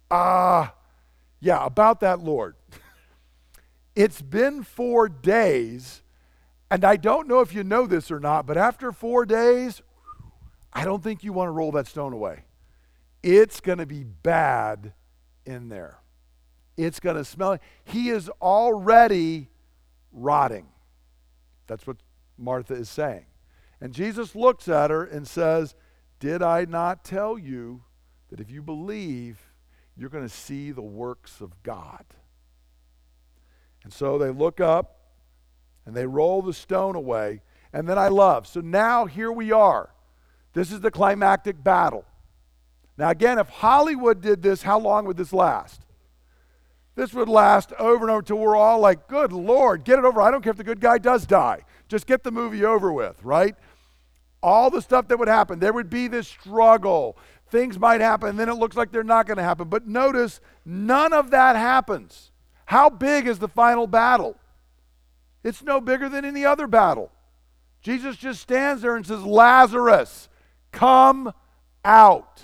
Ah, 0.10 0.74
yeah, 1.40 1.66
about 1.66 2.00
that 2.02 2.20
Lord. 2.20 2.56
it's 3.96 4.22
been 4.22 4.64
four 4.64 5.10
days, 5.10 6.02
and 6.70 6.84
I 6.84 6.96
don't 6.98 7.28
know 7.28 7.42
if 7.42 7.54
you 7.54 7.64
know 7.64 7.88
this 7.88 8.12
or 8.12 8.20
not, 8.20 8.46
but 8.46 8.58
after 8.58 8.92
four 8.92 9.26
days, 9.26 9.82
I 10.72 10.86
don't 10.86 11.04
think 11.04 11.24
you 11.24 11.34
want 11.34 11.48
to 11.48 11.52
roll 11.52 11.72
that 11.74 11.88
stone 11.88 12.14
away. 12.14 12.44
It's 13.24 13.60
going 13.60 13.80
to 13.80 13.86
be 13.86 14.04
bad 14.04 14.94
in 15.46 15.70
there. 15.70 16.00
It's 16.78 17.00
going 17.00 17.18
to 17.18 17.26
smell. 17.26 17.58
He 17.84 18.10
is 18.10 18.30
already 18.42 19.50
rotting. 20.12 20.68
That's 21.68 21.86
what 21.86 21.98
Martha 22.38 22.74
is 22.74 22.90
saying. 22.90 23.26
And 23.82 23.94
Jesus 23.94 24.36
looks 24.36 24.68
at 24.68 24.90
her 24.90 25.04
and 25.04 25.28
says, 25.28 25.76
Did 26.20 26.42
I 26.42 26.66
not 26.66 27.04
tell 27.04 27.38
you 27.38 27.84
that 28.30 28.40
if 28.40 28.50
you 28.50 28.62
believe, 28.62 29.49
you're 30.00 30.10
going 30.10 30.28
to 30.28 30.34
see 30.34 30.72
the 30.72 30.82
works 30.82 31.42
of 31.42 31.62
God. 31.64 32.06
And 33.84 33.92
so 33.92 34.18
they 34.18 34.30
look 34.30 34.60
up 34.60 35.00
and 35.86 35.96
they 35.96 36.06
roll 36.06 36.42
the 36.42 36.54
stone 36.54 36.96
away. 36.96 37.42
And 37.74 37.88
then 37.88 37.98
I 37.98 38.08
love. 38.08 38.48
So 38.48 38.62
now 38.62 39.06
here 39.06 39.32
we 39.32 39.52
are. 39.52 39.90
This 40.54 40.72
is 40.72 40.80
the 40.82 40.92
climactic 40.92 41.64
battle. 41.64 42.06
Now, 42.98 43.10
again, 43.10 43.40
if 43.40 43.48
Hollywood 43.50 44.22
did 44.22 44.42
this, 44.42 44.62
how 44.62 44.80
long 44.80 45.06
would 45.06 45.18
this 45.18 45.32
last? 45.32 45.86
this 47.00 47.14
would 47.14 47.30
last 47.30 47.72
over 47.80 48.04
and 48.04 48.12
over 48.12 48.22
till 48.22 48.38
we're 48.38 48.58
all 48.58 48.80
like, 48.80 49.08
good 49.08 49.32
Lord, 49.32 49.86
get 49.86 49.98
it 49.98 50.06
over. 50.06 50.22
I 50.22 50.30
don't 50.30 50.44
care 50.44 50.52
if 50.52 50.58
the 50.58 50.66
good 50.66 50.82
guy 50.82 50.98
does 50.98 51.26
die. 51.26 51.64
Just 51.88 52.06
get 52.06 52.24
the 52.24 52.32
movie 52.32 52.66
over 52.66 52.92
with, 52.92 53.24
right? 53.24 53.56
All 54.44 54.70
the 54.70 54.82
stuff 54.82 55.08
that 55.08 55.18
would 55.18 55.30
happen. 55.30 55.60
There 55.60 55.72
would 55.72 55.90
be 55.90 56.10
this 56.10 56.28
struggle. 56.28 57.18
Things 57.50 57.80
might 57.80 58.02
happen, 58.02 58.30
and 58.30 58.40
then 58.40 58.50
it 58.50 58.56
looks 58.56 58.76
like 58.76 58.92
they're 58.92 59.04
not 59.04 59.26
going 59.26 59.38
to 59.38 59.44
happen. 59.44 59.70
But 59.70 59.88
notice, 59.88 60.40
none 60.66 61.14
of 61.14 61.32
that 61.32 61.56
happens. 61.56 62.32
How 62.66 62.90
big 62.90 63.28
is 63.28 63.40
the 63.40 63.48
final 63.48 63.88
battle? 63.88 64.36
It's 65.44 65.64
no 65.64 65.82
bigger 65.82 66.10
than 66.10 66.26
any 66.26 66.46
other 66.46 66.68
battle. 66.68 67.12
Jesus 67.82 68.18
just 68.18 68.42
stands 68.42 68.82
there 68.82 68.96
and 68.96 69.06
says, 69.06 69.24
Lazarus, 69.24 70.30
come 70.72 71.34
out. 71.84 72.44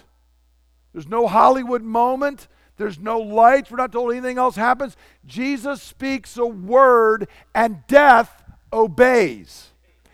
There's 0.94 1.08
no 1.08 1.28
Hollywood 1.28 1.84
moment. 1.84 2.48
There's 2.78 3.00
no 3.00 3.20
lights. 3.20 3.70
We're 3.70 3.78
not 3.78 3.92
told 3.92 4.12
anything 4.12 4.38
else 4.38 4.56
happens. 4.56 4.98
Jesus 5.26 5.82
speaks 5.82 6.38
a 6.38 6.46
word 6.46 7.28
and 7.54 7.86
death 7.88 8.44
obeys. 8.72 9.72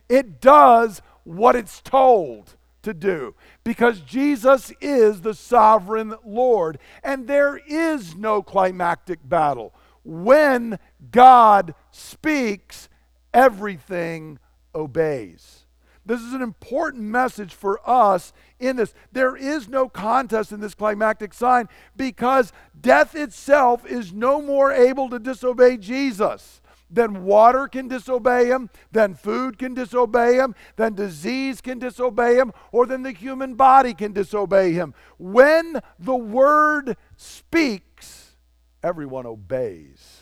It 0.10 0.42
does 0.42 1.02
what 1.24 1.56
it's 1.56 1.82
told 1.82 2.56
to 2.84 2.94
do 2.94 3.36
because 3.63 4.00
Jesus 4.02 4.72
is 4.82 5.22
the 5.22 5.34
sovereign 5.34 6.15
Lord 6.26 6.80
and 7.04 7.28
there 7.28 7.60
is 7.67 8.15
no 8.15 8.41
climactic 8.41 9.20
battle. 9.28 9.74
When 10.04 10.80
God 11.12 11.76
speaks, 11.91 12.89
everything 13.34 14.39
obeys. 14.74 15.65
This 16.06 16.22
is 16.22 16.34
an 16.34 16.41
important 16.41 17.04
message 17.04 17.54
for 17.54 17.80
us 17.88 18.34
in 18.60 18.76
this. 18.76 18.94
There 19.12 19.36
is 19.36 19.70
no 19.70 19.88
contest 19.88 20.52
in 20.52 20.60
this 20.60 20.74
climactic 20.74 21.34
sign 21.34 21.70
because 21.96 22.52
death 22.80 23.15
itself 23.15 23.86
is 23.86 24.12
no 24.12 24.41
more 24.41 24.72
able 24.72 25.10
to 25.10 25.20
disobey 25.20 25.78
Jesus 25.78 26.61
than 26.92 27.24
water 27.24 27.68
can 27.68 27.88
disobey 27.88 28.48
him, 28.48 28.70
then 28.92 29.16
food 29.16 29.58
can 29.58 29.74
disobey 29.74 30.36
him, 30.36 30.54
then 30.76 30.94
disease 30.94 31.62
can 31.62 31.80
disobey 31.80 32.36
him, 32.36 32.52
or 32.72 32.86
then 32.86 33.04
the 33.04 33.12
human 33.12 33.56
body 33.56 33.94
can 33.94 34.12
disobey 34.12 34.74
him. 34.74 34.94
When 35.18 35.80
the 35.98 36.16
word 36.16 36.98
speaks, 37.16 38.36
everyone 38.84 39.26
obeys 39.26 40.22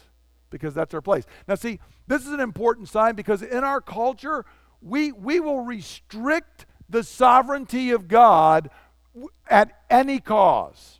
because 0.50 0.74
that's 0.74 0.94
our 0.94 1.02
place. 1.02 1.26
Now, 1.48 1.56
see, 1.56 1.80
this 2.08 2.26
is 2.26 2.32
an 2.32 2.40
important 2.40 2.90
sign 2.90 3.16
because 3.16 3.42
in 3.42 3.64
our 3.64 3.82
culture, 3.82 4.46
we, 4.82 5.12
we 5.12 5.40
will 5.40 5.62
restrict 5.62 6.66
the 6.90 7.04
sovereignty 7.04 7.92
of 7.92 8.08
God 8.08 8.70
at 9.50 9.82
any 9.90 10.20
cause, 10.20 11.00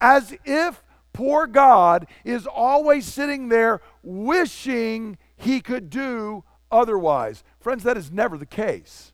as 0.00 0.34
if 0.44 0.82
poor 1.18 1.48
God 1.48 2.06
is 2.24 2.46
always 2.46 3.04
sitting 3.04 3.48
there 3.48 3.80
wishing 4.04 5.18
he 5.36 5.60
could 5.60 5.90
do 5.90 6.44
otherwise. 6.70 7.42
Friends, 7.58 7.82
that 7.82 7.96
is 7.96 8.12
never 8.12 8.38
the 8.38 8.46
case. 8.46 9.12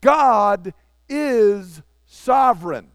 God 0.00 0.72
is 1.08 1.82
sovereign. 2.06 2.86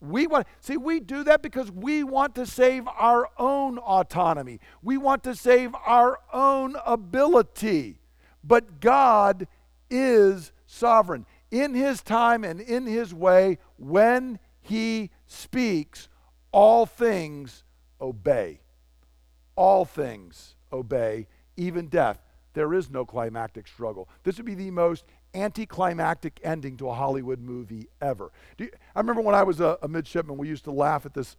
We 0.00 0.26
want 0.26 0.48
see 0.58 0.78
we 0.78 0.98
do 0.98 1.22
that 1.22 1.42
because 1.42 1.70
we 1.70 2.02
want 2.02 2.34
to 2.34 2.44
save 2.44 2.88
our 2.88 3.28
own 3.38 3.78
autonomy. 3.78 4.58
We 4.82 4.98
want 4.98 5.22
to 5.22 5.36
save 5.36 5.72
our 5.86 6.18
own 6.32 6.74
ability. 6.84 8.00
But 8.42 8.80
God 8.80 9.46
is 9.88 10.50
sovereign. 10.66 11.24
In 11.52 11.74
his 11.74 12.02
time 12.02 12.42
and 12.42 12.60
in 12.60 12.86
his 12.86 13.14
way, 13.14 13.58
when 13.76 14.40
he 14.60 15.10
speaks, 15.28 16.08
all 16.52 16.86
things 16.86 17.64
obey. 18.00 18.60
All 19.56 19.84
things 19.84 20.54
obey, 20.72 21.26
even 21.56 21.88
death. 21.88 22.22
There 22.54 22.74
is 22.74 22.90
no 22.90 23.04
climactic 23.04 23.68
struggle. 23.68 24.08
This 24.24 24.36
would 24.36 24.46
be 24.46 24.54
the 24.54 24.70
most 24.70 25.04
anticlimactic 25.34 26.40
ending 26.42 26.76
to 26.78 26.88
a 26.88 26.94
Hollywood 26.94 27.40
movie 27.40 27.88
ever. 28.00 28.32
You, 28.58 28.70
I 28.94 29.00
remember 29.00 29.22
when 29.22 29.34
I 29.34 29.44
was 29.44 29.60
a, 29.60 29.78
a, 29.82 29.88
midshipman, 29.88 30.36
we 30.36 30.48
used 30.48 30.64
to 30.64 30.72
laugh 30.72 31.06
at 31.06 31.14
this 31.14 31.36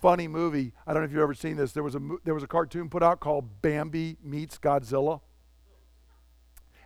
funny 0.00 0.28
movie. 0.28 0.72
I 0.86 0.94
don't 0.94 1.02
know 1.02 1.06
if 1.06 1.12
you've 1.12 1.20
ever 1.20 1.34
seen 1.34 1.56
this. 1.56 1.72
There 1.72 1.82
was 1.82 1.94
a, 1.94 2.00
there 2.24 2.32
was 2.32 2.42
a 2.42 2.46
cartoon 2.46 2.88
put 2.88 3.02
out 3.02 3.20
called 3.20 3.60
Bambi 3.60 4.16
Meets 4.22 4.58
Godzilla 4.58 5.20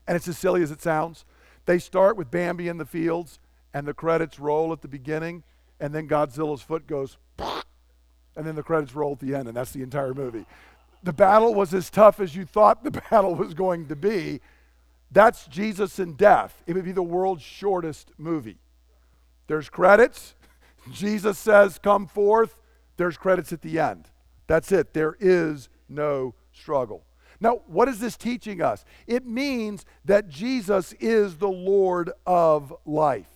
and 0.06 0.16
it's 0.16 0.28
as 0.28 0.38
silly 0.38 0.62
as 0.62 0.70
it 0.70 0.82
sounds. 0.82 1.24
They 1.66 1.78
start 1.78 2.16
with 2.16 2.30
Bambi 2.30 2.68
in 2.68 2.78
the 2.78 2.84
fields, 2.84 3.38
and 3.72 3.86
the 3.86 3.94
credits 3.94 4.38
roll 4.38 4.72
at 4.72 4.82
the 4.82 4.88
beginning, 4.88 5.42
and 5.80 5.94
then 5.94 6.08
Godzilla's 6.08 6.62
foot 6.62 6.86
goes, 6.86 7.18
and 7.38 8.46
then 8.46 8.54
the 8.54 8.62
credits 8.62 8.94
roll 8.94 9.12
at 9.12 9.20
the 9.20 9.34
end, 9.34 9.48
and 9.48 9.56
that's 9.56 9.72
the 9.72 9.82
entire 9.82 10.14
movie. 10.14 10.46
The 11.02 11.12
battle 11.12 11.54
was 11.54 11.74
as 11.74 11.90
tough 11.90 12.20
as 12.20 12.34
you 12.34 12.44
thought 12.44 12.82
the 12.82 12.90
battle 13.10 13.34
was 13.34 13.54
going 13.54 13.88
to 13.88 13.96
be. 13.96 14.40
That's 15.10 15.46
Jesus 15.46 15.98
in 15.98 16.14
death. 16.14 16.62
It 16.66 16.74
would 16.74 16.84
be 16.84 16.92
the 16.92 17.02
world's 17.02 17.42
shortest 17.42 18.10
movie. 18.18 18.58
There's 19.46 19.68
credits. 19.68 20.34
Jesus 20.90 21.38
says, 21.38 21.78
Come 21.78 22.06
forth. 22.06 22.56
There's 22.96 23.16
credits 23.16 23.52
at 23.52 23.62
the 23.62 23.78
end. 23.78 24.08
That's 24.46 24.72
it. 24.72 24.92
There 24.92 25.16
is 25.20 25.68
no 25.88 26.34
struggle. 26.52 27.04
Now, 27.40 27.60
what 27.66 27.88
is 27.88 27.98
this 27.98 28.16
teaching 28.16 28.62
us? 28.62 28.84
It 29.06 29.26
means 29.26 29.84
that 30.04 30.28
Jesus 30.28 30.94
is 30.94 31.36
the 31.36 31.48
Lord 31.48 32.10
of 32.26 32.74
life. 32.86 33.33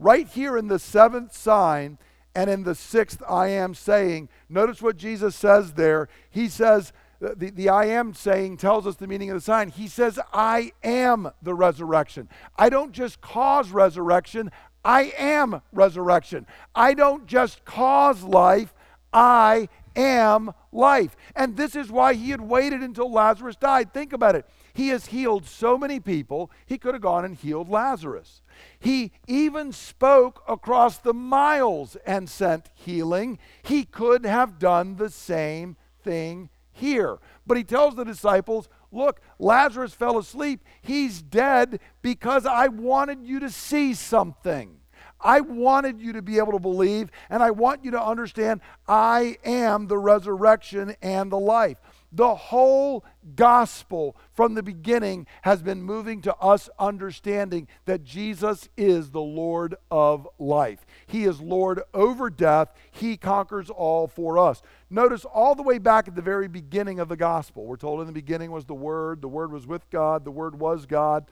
Right 0.00 0.26
here 0.26 0.56
in 0.56 0.68
the 0.68 0.78
seventh 0.78 1.36
sign 1.36 1.98
and 2.34 2.48
in 2.48 2.62
the 2.64 2.74
sixth 2.74 3.22
I 3.28 3.48
am 3.48 3.74
saying, 3.74 4.30
notice 4.48 4.80
what 4.80 4.96
Jesus 4.96 5.36
says 5.36 5.74
there. 5.74 6.08
He 6.30 6.48
says, 6.48 6.94
the, 7.20 7.50
the 7.50 7.68
I 7.68 7.84
am 7.84 8.14
saying 8.14 8.56
tells 8.56 8.86
us 8.86 8.96
the 8.96 9.06
meaning 9.06 9.28
of 9.28 9.34
the 9.34 9.42
sign. 9.42 9.68
He 9.68 9.88
says, 9.88 10.18
I 10.32 10.72
am 10.82 11.30
the 11.42 11.52
resurrection. 11.52 12.30
I 12.56 12.70
don't 12.70 12.92
just 12.92 13.20
cause 13.20 13.72
resurrection, 13.72 14.50
I 14.82 15.12
am 15.18 15.60
resurrection. 15.70 16.46
I 16.74 16.94
don't 16.94 17.26
just 17.26 17.66
cause 17.66 18.22
life, 18.22 18.72
I 19.12 19.68
am 19.94 20.52
life. 20.72 21.14
And 21.36 21.58
this 21.58 21.76
is 21.76 21.92
why 21.92 22.14
he 22.14 22.30
had 22.30 22.40
waited 22.40 22.80
until 22.80 23.12
Lazarus 23.12 23.56
died. 23.56 23.92
Think 23.92 24.14
about 24.14 24.34
it. 24.34 24.46
He 24.72 24.88
has 24.88 25.06
healed 25.06 25.46
so 25.46 25.76
many 25.76 26.00
people, 26.00 26.50
he 26.66 26.78
could 26.78 26.94
have 26.94 27.02
gone 27.02 27.24
and 27.24 27.34
healed 27.34 27.68
Lazarus. 27.68 28.42
He 28.78 29.12
even 29.26 29.72
spoke 29.72 30.42
across 30.48 30.98
the 30.98 31.14
miles 31.14 31.96
and 32.06 32.28
sent 32.28 32.70
healing. 32.74 33.38
He 33.62 33.84
could 33.84 34.24
have 34.24 34.58
done 34.58 34.96
the 34.96 35.10
same 35.10 35.76
thing 36.02 36.50
here. 36.72 37.18
But 37.46 37.56
he 37.56 37.64
tells 37.64 37.94
the 37.94 38.04
disciples, 38.04 38.68
Look, 38.92 39.20
Lazarus 39.38 39.94
fell 39.94 40.18
asleep. 40.18 40.64
He's 40.82 41.22
dead 41.22 41.78
because 42.02 42.44
I 42.44 42.66
wanted 42.68 43.24
you 43.24 43.38
to 43.40 43.50
see 43.50 43.94
something. 43.94 44.80
I 45.20 45.40
wanted 45.40 46.00
you 46.00 46.14
to 46.14 46.22
be 46.22 46.38
able 46.38 46.52
to 46.52 46.58
believe, 46.58 47.10
and 47.28 47.42
I 47.42 47.50
want 47.50 47.84
you 47.84 47.90
to 47.92 48.02
understand 48.02 48.60
I 48.88 49.36
am 49.44 49.86
the 49.86 49.98
resurrection 49.98 50.96
and 51.02 51.30
the 51.30 51.38
life. 51.38 51.76
The 52.12 52.34
whole 52.34 53.04
gospel 53.36 54.16
from 54.32 54.54
the 54.54 54.62
beginning 54.62 55.26
has 55.42 55.62
been 55.62 55.82
moving 55.82 56.22
to 56.22 56.34
us 56.36 56.68
understanding 56.78 57.68
that 57.84 58.02
Jesus 58.02 58.68
is 58.76 59.10
the 59.10 59.20
Lord 59.20 59.76
of 59.90 60.26
life. 60.38 60.84
He 61.06 61.24
is 61.24 61.40
Lord 61.40 61.82
over 61.94 62.30
death, 62.30 62.72
He 62.90 63.16
conquers 63.16 63.70
all 63.70 64.08
for 64.08 64.38
us. 64.38 64.60
Notice 64.90 65.24
all 65.24 65.54
the 65.54 65.62
way 65.62 65.78
back 65.78 66.08
at 66.08 66.16
the 66.16 66.22
very 66.22 66.48
beginning 66.48 66.98
of 66.98 67.08
the 67.08 67.16
gospel, 67.16 67.64
we're 67.64 67.76
told 67.76 68.00
in 68.00 68.06
the 68.06 68.12
beginning 68.12 68.50
was 68.50 68.64
the 68.64 68.74
Word, 68.74 69.22
the 69.22 69.28
Word 69.28 69.52
was 69.52 69.66
with 69.66 69.88
God, 69.90 70.24
the 70.24 70.30
Word 70.30 70.58
was 70.58 70.86
God, 70.86 71.26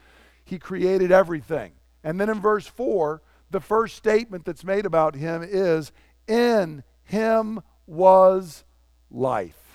He 0.45 0.59
created 0.59 1.11
everything. 1.11 1.73
And 2.05 2.21
then 2.21 2.29
in 2.29 2.41
verse 2.41 2.67
4, 2.67 3.21
the 3.51 3.61
first 3.61 3.97
statement 3.97 4.45
that's 4.45 4.65
made 4.65 4.87
about 4.87 5.15
him 5.15 5.43
is, 5.43 5.93
In 6.27 6.85
him 7.05 7.61
was 7.87 8.65
life. 9.11 9.68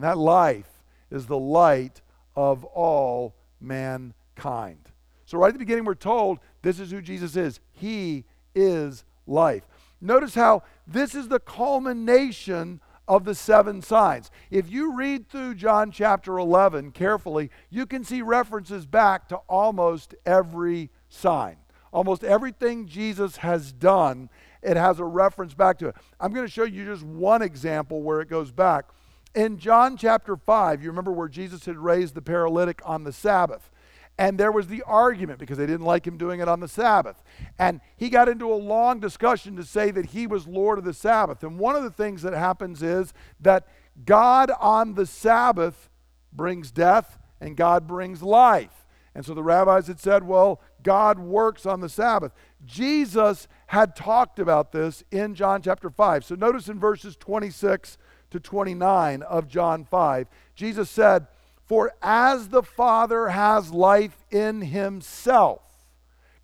And 0.00 0.08
that 0.08 0.16
life 0.16 0.82
is 1.10 1.26
the 1.26 1.36
light 1.36 2.00
of 2.34 2.64
all 2.64 3.34
mankind. 3.60 4.88
So, 5.26 5.36
right 5.36 5.48
at 5.48 5.52
the 5.52 5.58
beginning, 5.58 5.84
we're 5.84 5.94
told 5.94 6.38
this 6.62 6.80
is 6.80 6.90
who 6.90 7.02
Jesus 7.02 7.36
is. 7.36 7.60
He 7.70 8.24
is 8.54 9.04
life. 9.26 9.68
Notice 10.00 10.34
how 10.34 10.62
this 10.86 11.14
is 11.14 11.28
the 11.28 11.38
culmination 11.38 12.80
of 13.08 13.26
the 13.26 13.34
seven 13.34 13.82
signs. 13.82 14.30
If 14.50 14.70
you 14.70 14.96
read 14.96 15.28
through 15.28 15.56
John 15.56 15.90
chapter 15.90 16.38
11 16.38 16.92
carefully, 16.92 17.50
you 17.68 17.84
can 17.84 18.02
see 18.02 18.22
references 18.22 18.86
back 18.86 19.28
to 19.28 19.36
almost 19.50 20.14
every 20.24 20.88
sign. 21.10 21.58
Almost 21.92 22.24
everything 22.24 22.86
Jesus 22.86 23.36
has 23.36 23.70
done, 23.70 24.30
it 24.62 24.78
has 24.78 24.98
a 24.98 25.04
reference 25.04 25.52
back 25.52 25.78
to 25.80 25.88
it. 25.88 25.96
I'm 26.18 26.32
going 26.32 26.46
to 26.46 26.50
show 26.50 26.64
you 26.64 26.86
just 26.86 27.02
one 27.02 27.42
example 27.42 28.00
where 28.00 28.22
it 28.22 28.30
goes 28.30 28.50
back. 28.50 28.86
In 29.34 29.58
John 29.58 29.96
chapter 29.96 30.36
5, 30.36 30.82
you 30.82 30.88
remember 30.88 31.12
where 31.12 31.28
Jesus 31.28 31.64
had 31.66 31.78
raised 31.78 32.14
the 32.14 32.22
paralytic 32.22 32.80
on 32.84 33.04
the 33.04 33.12
Sabbath. 33.12 33.70
And 34.18 34.36
there 34.36 34.52
was 34.52 34.66
the 34.66 34.82
argument 34.82 35.38
because 35.38 35.56
they 35.56 35.66
didn't 35.66 35.86
like 35.86 36.06
him 36.06 36.18
doing 36.18 36.40
it 36.40 36.48
on 36.48 36.60
the 36.60 36.68
Sabbath. 36.68 37.22
And 37.58 37.80
he 37.96 38.10
got 38.10 38.28
into 38.28 38.52
a 38.52 38.54
long 38.54 39.00
discussion 39.00 39.56
to 39.56 39.64
say 39.64 39.90
that 39.92 40.06
he 40.06 40.26
was 40.26 40.46
Lord 40.46 40.78
of 40.78 40.84
the 40.84 40.92
Sabbath. 40.92 41.42
And 41.42 41.58
one 41.58 41.74
of 41.74 41.84
the 41.84 41.90
things 41.90 42.22
that 42.22 42.34
happens 42.34 42.82
is 42.82 43.14
that 43.40 43.66
God 44.04 44.50
on 44.60 44.94
the 44.94 45.06
Sabbath 45.06 45.88
brings 46.32 46.70
death 46.70 47.18
and 47.40 47.56
God 47.56 47.86
brings 47.86 48.22
life. 48.22 48.86
And 49.14 49.24
so 49.24 49.32
the 49.32 49.42
rabbis 49.42 49.86
had 49.86 49.98
said, 49.98 50.24
well, 50.24 50.60
God 50.82 51.18
works 51.18 51.64
on 51.64 51.80
the 51.80 51.88
Sabbath. 51.88 52.32
Jesus 52.64 53.48
had 53.68 53.96
talked 53.96 54.38
about 54.38 54.70
this 54.72 55.02
in 55.10 55.34
John 55.34 55.62
chapter 55.62 55.88
5. 55.88 56.24
So 56.24 56.34
notice 56.34 56.68
in 56.68 56.78
verses 56.78 57.16
26 57.16 57.96
to 58.30 58.40
29 58.40 59.22
of 59.22 59.48
John 59.48 59.84
5, 59.84 60.26
Jesus 60.54 60.90
said, 60.90 61.26
For 61.64 61.92
as 62.02 62.48
the 62.48 62.62
Father 62.62 63.28
has 63.28 63.72
life 63.72 64.16
in 64.30 64.62
himself, 64.62 65.62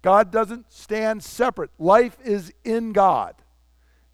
God 0.03 0.31
doesn't 0.31 0.73
stand 0.73 1.23
separate, 1.23 1.71
life 1.79 2.17
is 2.25 2.53
in 2.65 2.93
God. 2.93 3.35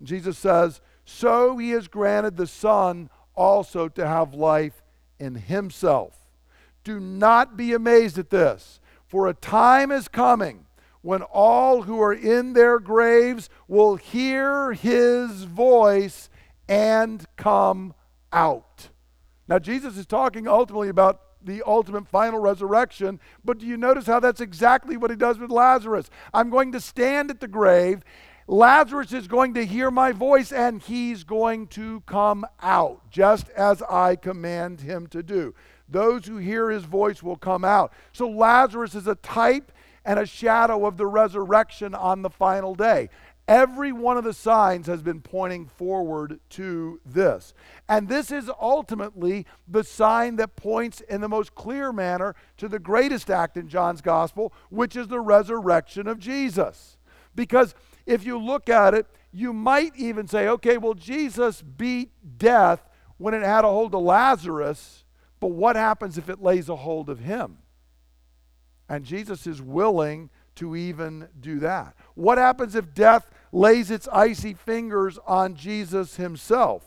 Jesus 0.03 0.39
says, 0.39 0.81
So 1.05 1.59
he 1.59 1.71
has 1.71 1.89
granted 1.89 2.37
the 2.37 2.47
Son 2.47 3.11
also 3.35 3.89
to 3.89 4.07
have 4.07 4.35
life 4.35 4.83
in 5.19 5.35
himself. 5.35 6.15
Do 6.85 6.99
not 6.99 7.57
be 7.57 7.73
amazed 7.73 8.19
at 8.19 8.31
this, 8.31 8.81
for 9.07 9.29
a 9.29 9.35
time 9.35 9.93
is 9.93 10.09
coming 10.09 10.67
when 11.03 11.23
all 11.23 11.83
who 11.83 12.01
are 12.01 12.13
in 12.13 12.53
their 12.53 12.79
graves 12.79 13.49
will 13.69 13.97
hear 13.97 14.73
his 14.73 15.45
voice 15.45 16.31
and 16.73 17.27
come 17.37 17.93
out. 18.33 18.89
Now, 19.47 19.59
Jesus 19.59 19.99
is 19.99 20.07
talking 20.07 20.49
ultimately 20.49 20.89
about 20.89 21.21
the 21.45 21.63
ultimate 21.67 22.09
final 22.09 22.39
resurrection, 22.39 23.21
but 23.45 23.59
do 23.59 23.67
you 23.67 23.77
notice 23.77 24.07
how 24.07 24.21
that's 24.21 24.41
exactly 24.41 24.97
what 24.97 25.11
he 25.11 25.17
does 25.17 25.39
with 25.39 25.51
Lazarus? 25.51 26.09
I'm 26.33 26.49
going 26.49 26.73
to 26.73 26.81
stand 26.81 27.31
at 27.31 27.41
the 27.41 27.49
grave. 27.49 28.03
Lazarus 28.47 29.13
is 29.13 29.29
going 29.29 29.53
to 29.53 29.67
hear 29.67 29.91
my 29.91 30.13
voice 30.13 30.51
and 30.51 30.81
he's 30.81 31.25
going 31.25 31.67
to 31.69 32.01
come 32.07 32.47
out, 32.63 33.03
just 33.11 33.51
as 33.51 33.83
I 33.83 34.17
command 34.17 34.81
him 34.81 35.09
to 35.09 35.23
do. 35.23 35.55
Those 35.91 36.25
who 36.25 36.39
hear 36.39 36.71
his 36.71 36.85
voice 36.85 37.23
will 37.23 37.37
come 37.37 37.67
out. 37.67 37.93
So 38.15 38.27
Lazarus 38.31 38.95
is 38.95 39.07
a 39.07 39.17
type 39.17 39.73
and 40.07 40.19
a 40.19 40.25
shadow 40.25 40.87
of 40.87 40.97
the 40.97 41.07
resurrection 41.07 41.95
on 41.95 42.23
the 42.23 42.31
final 42.31 42.75
day. 42.75 43.11
Every 43.49 43.91
one 43.91 44.17
of 44.17 44.25
the 44.25 44.33
signs 44.33 44.87
has 44.87 45.03
been 45.03 45.21
pointing 45.21 45.67
forward 45.67 46.39
to 46.51 47.01
this. 47.05 47.55
And 47.89 48.09
this 48.09 48.31
is 48.31 48.51
ultimately 48.61 49.47
the 49.67 49.83
sign 49.83 50.37
that 50.37 50.55
points 50.55 51.01
in 51.01 51.21
the 51.21 51.29
most 51.29 51.55
clear 51.55 51.93
manner 51.93 52.37
to 52.59 52.69
the 52.69 52.79
greatest 52.79 53.31
act 53.31 53.57
in 53.57 53.69
John's 53.69 54.01
gospel, 54.01 54.53
which 54.71 54.95
is 54.95 55.09
the 55.09 55.21
resurrection 55.21 56.07
of 56.07 56.21
Jesus. 56.21 56.97
Because 57.35 57.75
if 58.07 58.25
you 58.25 58.39
look 58.39 58.69
at 58.69 58.95
it, 58.95 59.07
you 59.33 59.53
might 59.53 59.97
even 59.97 60.29
say, 60.29 60.47
okay, 60.47 60.79
well, 60.79 60.95
Jesus 60.95 61.63
beat 61.63 62.11
death 62.39 62.89
when 63.17 63.35
it 63.35 63.43
had 63.43 63.65
a 63.65 63.69
hold 63.69 63.95
of 63.95 64.03
Lazarus, 64.03 65.05
but 65.41 65.49
what 65.49 65.75
happens 65.75 66.17
if 66.17 66.29
it 66.29 66.43
lays 66.43 66.69
a 66.69 66.77
hold 66.77 67.09
of 67.09 67.21
him? 67.21 67.59
And 68.89 69.05
Jesus 69.05 69.47
is 69.47 69.63
willing 69.63 70.31
to 70.57 70.77
even 70.77 71.29
do 71.41 71.59
that. 71.61 71.95
What 72.15 72.38
happens 72.38 72.75
if 72.75 72.95
death 72.95 73.31
lays 73.53 73.91
its 73.91 74.09
icy 74.09 74.55
fingers 74.55 75.19
on 75.27 75.55
Jesus 75.55 76.17
himself? 76.17 76.85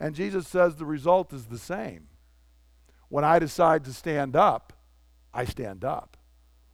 And 0.00 0.14
Jesus 0.14 0.48
says 0.48 0.76
the 0.76 0.84
result 0.84 1.32
is 1.32 1.46
the 1.46 1.58
same. 1.58 2.08
When 3.08 3.24
I 3.24 3.38
decide 3.38 3.84
to 3.84 3.92
stand 3.92 4.34
up, 4.34 4.72
I 5.32 5.44
stand 5.44 5.84
up. 5.84 6.16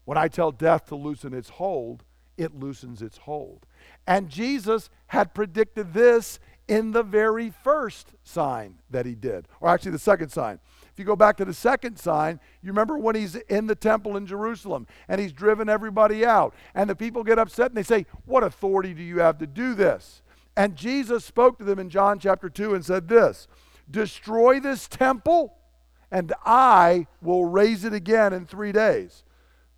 When 0.04 0.18
I 0.18 0.28
tell 0.28 0.50
death 0.50 0.86
to 0.86 0.96
loosen 0.96 1.34
its 1.34 1.50
hold, 1.50 2.04
it 2.36 2.54
loosens 2.54 3.02
its 3.02 3.18
hold. 3.18 3.66
And 4.06 4.28
Jesus 4.28 4.88
had 5.08 5.34
predicted 5.34 5.92
this 5.92 6.40
in 6.66 6.92
the 6.92 7.02
very 7.02 7.50
first 7.50 8.14
sign 8.22 8.78
that 8.88 9.04
he 9.04 9.14
did, 9.14 9.48
or 9.60 9.68
actually 9.68 9.90
the 9.90 9.98
second 9.98 10.30
sign. 10.30 10.60
You 11.00 11.06
go 11.06 11.16
back 11.16 11.38
to 11.38 11.44
the 11.44 11.54
second 11.54 11.98
sign, 11.98 12.38
you 12.62 12.68
remember 12.68 12.98
when 12.98 13.14
he's 13.14 13.34
in 13.34 13.66
the 13.66 13.74
temple 13.74 14.18
in 14.18 14.26
Jerusalem 14.26 14.86
and 15.08 15.20
he's 15.20 15.32
driven 15.32 15.68
everybody 15.68 16.26
out, 16.26 16.54
and 16.74 16.90
the 16.90 16.94
people 16.94 17.24
get 17.24 17.38
upset 17.38 17.70
and 17.70 17.76
they 17.76 17.82
say, 17.82 18.04
What 18.26 18.44
authority 18.44 18.92
do 18.92 19.02
you 19.02 19.18
have 19.20 19.38
to 19.38 19.46
do 19.46 19.74
this? 19.74 20.20
And 20.56 20.76
Jesus 20.76 21.24
spoke 21.24 21.58
to 21.58 21.64
them 21.64 21.78
in 21.78 21.88
John 21.88 22.18
chapter 22.18 22.50
2 22.50 22.74
and 22.74 22.84
said 22.84 23.08
this 23.08 23.48
Destroy 23.90 24.60
this 24.60 24.86
temple, 24.88 25.54
and 26.10 26.34
I 26.44 27.06
will 27.22 27.46
raise 27.46 27.84
it 27.84 27.94
again 27.94 28.34
in 28.34 28.44
three 28.44 28.72
days. 28.72 29.24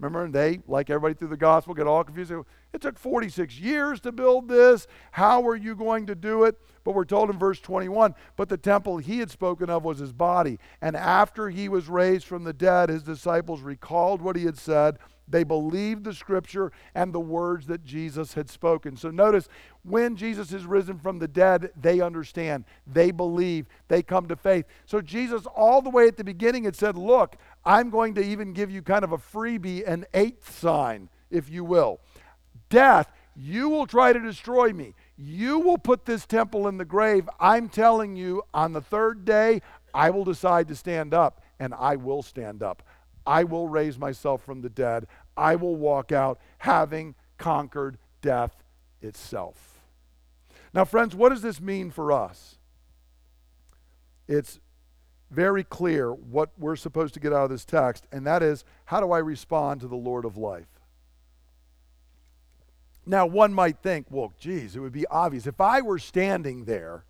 Remember, 0.00 0.24
and 0.24 0.35
they, 0.35 0.58
like 0.66 0.90
everybody 0.90 1.14
through 1.14 1.28
the 1.28 1.37
gospel, 1.37 1.74
get 1.74 1.87
all 1.87 2.02
confused. 2.02 2.32
It 2.72 2.80
took 2.80 2.98
46 2.98 3.58
years 3.58 4.00
to 4.00 4.12
build 4.12 4.48
this. 4.48 4.87
How 5.12 5.46
are 5.46 5.56
you 5.56 5.74
going 5.74 6.06
to 6.06 6.14
do 6.14 6.44
it? 6.44 6.58
But 6.85 6.94
we're 6.94 7.04
told 7.04 7.30
in 7.30 7.38
verse 7.38 7.61
21 7.61 8.14
but 8.37 8.48
the 8.48 8.56
temple 8.56 8.98
he 8.98 9.18
had 9.18 9.30
spoken 9.30 9.70
of 9.70 9.85
was 9.85 9.98
his 9.98 10.12
body. 10.12 10.58
And 10.80 10.96
after 10.96 11.48
he 11.48 11.68
was 11.68 11.88
raised 11.88 12.26
from 12.26 12.44
the 12.44 12.52
dead, 12.52 12.88
his 12.88 13.02
disciples 13.02 13.61
recalled 13.61 14.20
what 14.22 14.37
he 14.37 14.44
had 14.44 14.58
said. 14.58 14.98
They 15.28 15.44
believed 15.44 16.04
the 16.04 16.12
scripture 16.12 16.72
and 16.94 17.12
the 17.12 17.20
words 17.20 17.66
that 17.66 17.85
Jesus 17.85 18.35
had 18.35 18.50
spoken. 18.50 18.96
So 18.96 19.11
notice, 19.11 19.48
when 19.82 20.16
Jesus 20.16 20.52
is 20.52 20.66
risen 20.66 20.98
from 20.98 21.18
the 21.18 21.28
dead, 21.28 21.70
they 21.80 22.00
understand, 22.00 22.64
they 22.87 23.12
believe, 23.12 23.66
they 23.88 24.02
come 24.02 24.26
to 24.28 24.37
faith. 24.37 24.66
So 24.85 25.00
Jesus, 25.00 25.46
all 25.46 25.80
the 25.80 25.90
way 25.90 26.06
at 26.08 26.16
the 26.16 26.24
beginning, 26.24 26.64
had 26.64 26.76
said, 26.76 26.98
Look, 26.98 27.37
I'm 27.64 27.88
going 27.88 28.14
to 28.16 28.22
even 28.22 28.52
give 28.52 28.70
you 28.70 28.82
kind 28.82 29.04
of 29.04 29.12
a 29.12 29.18
freebie, 29.18 29.87
an 29.87 30.04
eighth 30.12 30.58
sign, 30.58 31.08
if 31.30 31.48
you 31.48 31.64
will. 31.64 32.00
Death, 32.72 33.12
you 33.37 33.68
will 33.68 33.87
try 33.87 34.14
to 34.14 34.18
destroy 34.18 34.72
me. 34.72 34.94
You 35.18 35.58
will 35.58 35.76
put 35.76 36.06
this 36.06 36.24
temple 36.24 36.68
in 36.68 36.78
the 36.78 36.87
grave. 36.87 37.28
I'm 37.38 37.68
telling 37.68 38.16
you, 38.16 38.44
on 38.54 38.72
the 38.72 38.80
third 38.80 39.26
day, 39.26 39.61
I 39.92 40.08
will 40.08 40.24
decide 40.24 40.68
to 40.68 40.74
stand 40.74 41.12
up, 41.12 41.42
and 41.61 41.74
I 41.74 41.96
will 41.96 42.22
stand 42.22 42.62
up. 42.62 42.82
I 43.26 43.44
will 43.44 43.68
raise 43.68 43.98
myself 43.98 44.42
from 44.42 44.62
the 44.62 44.70
dead. 44.70 45.06
I 45.37 45.54
will 45.54 45.76
walk 45.76 46.12
out 46.12 46.40
having 46.58 47.14
conquered 47.37 47.98
death 48.22 48.64
itself. 49.02 49.80
Now, 50.72 50.87
friends, 50.87 51.14
what 51.14 51.28
does 51.28 51.42
this 51.42 51.61
mean 51.61 51.90
for 51.90 52.11
us? 52.11 52.56
It's 54.26 54.61
very 55.30 55.62
clear 55.62 56.11
what 56.11 56.52
we're 56.58 56.76
supposed 56.76 57.12
to 57.14 57.20
get 57.20 57.35
out 57.35 57.44
of 57.44 57.50
this 57.50 57.66
text, 57.66 58.06
and 58.11 58.26
that 58.26 58.42
is 58.42 58.64
how 58.87 59.00
do 59.00 59.12
I 59.12 59.18
respond 59.18 59.82
to 59.82 59.88
the 59.88 59.94
Lord 59.94 60.24
of 60.24 60.38
life? 60.38 60.71
Now, 63.05 63.27
one 63.27 63.53
might 63.53 63.79
think, 63.79 64.07
well, 64.11 64.33
geez, 64.38 64.77
it 64.77 64.81
would 64.81 64.93
be 64.93 65.07
obvious. 65.09 65.47
If 65.47 65.61
I 65.61 65.81
were 65.81 65.99
standing 65.99 66.65
there 66.65 67.05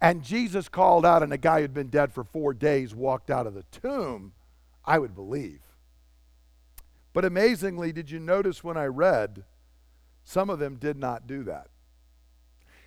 and 0.00 0.22
Jesus 0.22 0.68
called 0.68 1.06
out 1.06 1.22
and 1.22 1.32
a 1.32 1.38
guy 1.38 1.60
who'd 1.60 1.72
been 1.72 1.88
dead 1.88 2.12
for 2.12 2.24
four 2.24 2.52
days 2.52 2.94
walked 2.94 3.30
out 3.30 3.46
of 3.46 3.54
the 3.54 3.64
tomb, 3.70 4.32
I 4.84 4.98
would 4.98 5.14
believe. 5.14 5.60
But 7.12 7.24
amazingly, 7.24 7.92
did 7.92 8.10
you 8.10 8.18
notice 8.18 8.62
when 8.62 8.76
I 8.76 8.86
read, 8.86 9.44
some 10.24 10.50
of 10.50 10.58
them 10.58 10.76
did 10.76 10.96
not 10.96 11.26
do 11.26 11.44
that. 11.44 11.68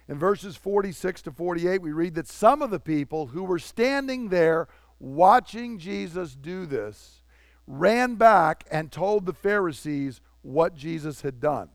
In 0.08 0.20
verses 0.20 0.56
46 0.56 1.24
to 1.24 1.32
48, 1.32 1.82
we 1.82 1.92
read 1.92 2.16
that 2.16 2.28
some 2.28 2.62
of 2.62 2.70
the 2.70 2.80
people 2.80 3.28
who 3.28 3.44
were 3.44 3.60
standing 3.60 4.30
there 4.30 4.68
watching 5.00 5.80
Jesus 5.80 6.36
do 6.36 6.66
this 6.66 7.22
ran 7.66 8.16
back 8.16 8.66
and 8.70 8.92
told 8.92 9.26
the 9.26 9.34
Pharisees 9.34 10.22
what 10.44 10.76
Jesus 10.76 11.22
had 11.22 11.40
done. 11.40 11.70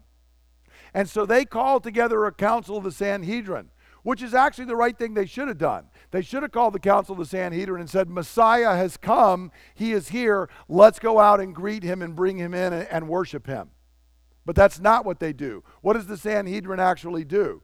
And 0.95 1.09
so 1.09 1.27
they 1.27 1.45
called 1.45 1.83
together 1.83 2.25
a 2.27 2.33
council 2.33 2.77
of 2.77 2.85
the 2.85 2.93
Sanhedrin, 2.93 3.71
which 4.03 4.23
is 4.23 4.35
actually 4.35 4.65
the 4.65 4.77
right 4.77 4.97
thing 4.97 5.15
they 5.15 5.27
should 5.27 5.49
have 5.49 5.59
done. 5.59 5.87
They 6.11 6.23
should 6.23 6.43
have 6.43 6.53
called 6.53 6.75
the 6.75 6.81
council 6.81 7.13
of 7.13 7.19
the 7.19 7.27
Sanhedrin 7.27 7.81
and 7.81 7.91
said, 7.91 8.09
Messiah 8.09 8.75
has 8.75 8.97
come, 8.97 9.53
he 9.75 9.93
is 9.93 10.09
here, 10.09 10.49
let's 10.69 10.99
go 10.99 11.19
out 11.19 11.41
and 11.41 11.55
greet 11.55 11.83
him 11.83 12.03
and 12.03 12.17
bring 12.17 12.39
him 12.39 12.55
in 12.55 12.73
and, 12.73 12.89
and 12.89 13.09
worship 13.09 13.47
him. 13.47 13.71
But 14.45 14.57
that's 14.57 14.81
not 14.81 15.05
what 15.05 15.21
they 15.21 15.33
do. 15.33 15.63
What 15.83 15.93
does 15.93 16.07
the 16.07 16.17
Sanhedrin 16.17 16.81
actually 16.81 17.25
do? 17.25 17.63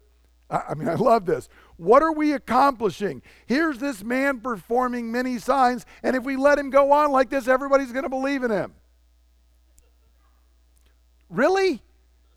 I 0.48 0.74
mean, 0.74 0.88
I 0.88 0.94
love 0.94 1.26
this. 1.26 1.48
What 1.76 2.04
are 2.04 2.12
we 2.12 2.32
accomplishing? 2.32 3.22
Here's 3.46 3.78
this 3.78 4.04
man 4.04 4.38
performing 4.40 5.10
many 5.10 5.38
signs, 5.38 5.84
and 6.04 6.14
if 6.14 6.22
we 6.22 6.36
let 6.36 6.58
him 6.58 6.70
go 6.70 6.92
on 6.92 7.10
like 7.10 7.30
this, 7.30 7.48
everybody's 7.48 7.90
going 7.90 8.04
to 8.04 8.08
believe 8.08 8.44
in 8.44 8.52
him. 8.52 8.74
Really? 11.28 11.82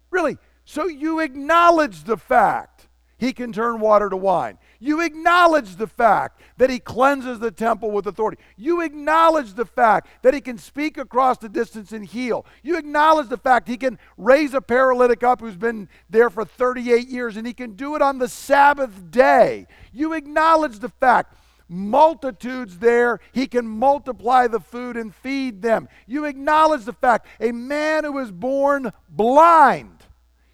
Really? 0.10 0.39
So 0.70 0.86
you 0.86 1.20
acknowledge 1.20 2.04
the 2.04 2.16
fact 2.16 2.90
he 3.18 3.34
can 3.34 3.52
turn 3.52 3.80
water 3.80 4.08
to 4.08 4.16
wine. 4.16 4.60
You 4.80 5.02
acknowledge 5.02 5.78
the 5.78 5.88
fact 5.88 6.40
that 6.58 6.70
he 6.70 6.78
cleanses 6.78 7.40
the 7.40 7.50
temple 7.50 7.90
with 7.90 8.06
authority. 8.06 8.40
You 8.56 8.82
acknowledge 8.82 9.56
the 9.56 9.66
fact 9.66 10.10
that 10.22 10.36
he 10.36 10.42
can 10.42 10.60
speak 10.60 11.00
across 11.00 11.40
the 11.40 11.50
distance 11.50 11.92
and 11.92 12.06
heal. 12.06 12.46
You 12.62 12.78
acknowledge 12.78 13.30
the 13.30 13.38
fact 13.40 13.68
he 13.68 13.78
can 13.78 13.98
raise 14.16 14.54
a 14.54 14.62
paralytic 14.62 15.24
up 15.24 15.42
who's 15.42 15.56
been 15.56 15.90
there 16.08 16.30
for 16.30 16.46
38 16.46 17.08
years 17.08 17.36
and 17.36 17.48
he 17.48 17.54
can 17.54 17.72
do 17.72 17.96
it 17.96 18.04
on 18.04 18.20
the 18.20 18.30
Sabbath 18.30 19.10
day. 19.10 19.66
You 19.92 20.14
acknowledge 20.14 20.78
the 20.78 20.90
fact 20.90 21.36
multitudes 21.68 22.78
there, 22.78 23.20
he 23.32 23.48
can 23.48 23.68
multiply 23.68 24.46
the 24.46 24.60
food 24.60 24.98
and 24.98 25.16
feed 25.16 25.64
them. 25.64 25.90
You 26.06 26.26
acknowledge 26.26 26.86
the 26.86 26.94
fact 26.94 27.26
a 27.40 27.52
man 27.54 28.04
who 28.04 28.12
was 28.12 28.32
born 28.32 28.94
blind 29.10 29.99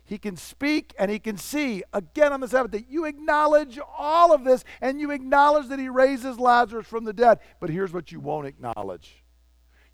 He 0.05 0.19
can 0.19 0.37
speak 0.37 0.93
and 0.99 1.09
he 1.09 1.17
can 1.17 1.35
see 1.37 1.83
again 1.91 2.31
on 2.31 2.39
the 2.39 2.47
Sabbath 2.47 2.71
day. 2.71 2.85
You 2.87 3.05
acknowledge 3.05 3.79
all 3.97 4.33
of 4.33 4.43
this 4.43 4.63
and 4.79 5.01
you 5.01 5.09
acknowledge 5.09 5.67
that 5.69 5.79
he 5.79 5.89
raises 5.89 6.39
Lazarus 6.39 6.85
from 6.85 7.05
the 7.05 7.13
dead. 7.13 7.39
But 7.59 7.71
here's 7.71 7.91
what 7.91 8.11
you 8.11 8.19
won't 8.19 8.47
acknowledge 8.47 9.23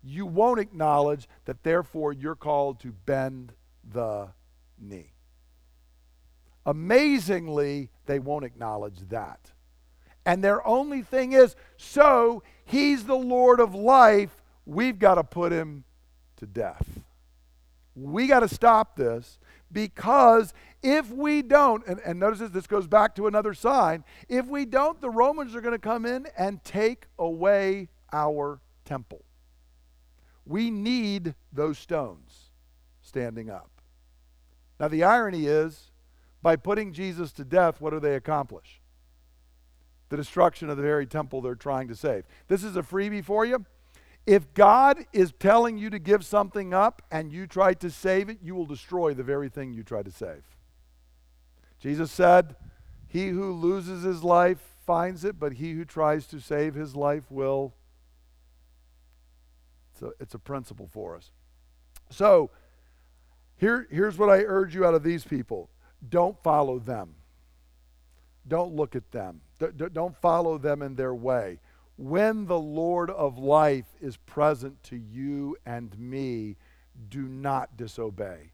you 0.02 0.26
won't 0.26 0.58
acknowledge 0.58 1.28
that 1.44 1.62
therefore 1.62 2.12
you're 2.12 2.34
called 2.34 2.80
to 2.80 2.90
bend 2.90 3.52
the 3.88 4.28
knee. 4.78 5.12
Amazingly, 6.66 7.90
they 8.06 8.18
won't 8.18 8.44
acknowledge 8.44 8.98
that. 9.10 9.52
And 10.24 10.42
their 10.42 10.66
only 10.66 11.02
thing 11.02 11.32
is 11.32 11.56
so 11.76 12.42
he's 12.64 13.04
the 13.04 13.14
Lord 13.14 13.60
of 13.60 13.74
life, 13.74 14.42
we've 14.66 14.98
got 14.98 15.16
to 15.16 15.24
put 15.24 15.52
him 15.52 15.84
to 16.36 16.46
death. 16.46 16.86
We 17.94 18.26
got 18.26 18.40
to 18.40 18.48
stop 18.48 18.96
this 18.96 19.38
because 19.72 20.52
if 20.82 21.10
we 21.10 21.42
don't, 21.42 21.86
and, 21.86 22.00
and 22.04 22.18
notice 22.18 22.40
this, 22.40 22.50
this 22.50 22.66
goes 22.66 22.86
back 22.86 23.14
to 23.16 23.26
another 23.26 23.54
sign. 23.54 24.04
If 24.28 24.46
we 24.46 24.64
don't, 24.64 25.00
the 25.00 25.10
Romans 25.10 25.54
are 25.54 25.60
going 25.60 25.74
to 25.74 25.78
come 25.78 26.04
in 26.04 26.26
and 26.36 26.62
take 26.64 27.06
away 27.18 27.88
our 28.12 28.60
temple. 28.84 29.24
We 30.44 30.70
need 30.70 31.34
those 31.52 31.78
stones 31.78 32.50
standing 33.00 33.48
up. 33.48 33.70
Now, 34.80 34.88
the 34.88 35.04
irony 35.04 35.46
is, 35.46 35.92
by 36.42 36.56
putting 36.56 36.92
Jesus 36.92 37.30
to 37.32 37.44
death, 37.44 37.80
what 37.80 37.90
do 37.90 38.00
they 38.00 38.16
accomplish? 38.16 38.80
The 40.08 40.16
destruction 40.16 40.68
of 40.68 40.76
the 40.76 40.82
very 40.82 41.06
temple 41.06 41.40
they're 41.40 41.54
trying 41.54 41.86
to 41.88 41.94
save. 41.94 42.24
This 42.48 42.64
is 42.64 42.76
a 42.76 42.82
freebie 42.82 43.24
for 43.24 43.46
you. 43.46 43.64
If 44.26 44.54
God 44.54 44.98
is 45.12 45.32
telling 45.38 45.78
you 45.78 45.90
to 45.90 45.98
give 45.98 46.24
something 46.24 46.72
up 46.72 47.02
and 47.10 47.32
you 47.32 47.46
try 47.46 47.74
to 47.74 47.90
save 47.90 48.28
it, 48.28 48.38
you 48.42 48.54
will 48.54 48.66
destroy 48.66 49.14
the 49.14 49.24
very 49.24 49.48
thing 49.48 49.72
you 49.72 49.82
try 49.82 50.02
to 50.02 50.12
save. 50.12 50.44
Jesus 51.80 52.12
said, 52.12 52.54
He 53.08 53.28
who 53.28 53.52
loses 53.52 54.04
his 54.04 54.22
life 54.22 54.60
finds 54.86 55.24
it, 55.24 55.40
but 55.40 55.54
he 55.54 55.72
who 55.72 55.84
tries 55.84 56.26
to 56.28 56.40
save 56.40 56.74
his 56.74 56.94
life 56.94 57.24
will. 57.30 57.74
So 59.98 60.12
it's 60.20 60.34
a 60.34 60.38
principle 60.38 60.88
for 60.92 61.16
us. 61.16 61.32
So 62.10 62.50
here, 63.56 63.88
here's 63.90 64.18
what 64.18 64.28
I 64.28 64.42
urge 64.42 64.74
you 64.74 64.84
out 64.84 64.94
of 64.94 65.02
these 65.02 65.24
people 65.24 65.68
don't 66.08 66.40
follow 66.44 66.78
them, 66.78 67.16
don't 68.46 68.74
look 68.74 68.94
at 68.94 69.10
them, 69.10 69.40
don't 69.92 70.16
follow 70.16 70.58
them 70.58 70.80
in 70.82 70.94
their 70.94 71.14
way 71.14 71.58
when 72.02 72.46
the 72.46 72.58
Lord 72.58 73.10
of 73.10 73.38
life 73.38 73.86
is 74.00 74.16
present 74.16 74.82
to 74.82 74.96
you 74.96 75.56
and 75.64 75.96
me, 75.96 76.56
do 77.08 77.22
not 77.22 77.76
disobey. 77.76 78.50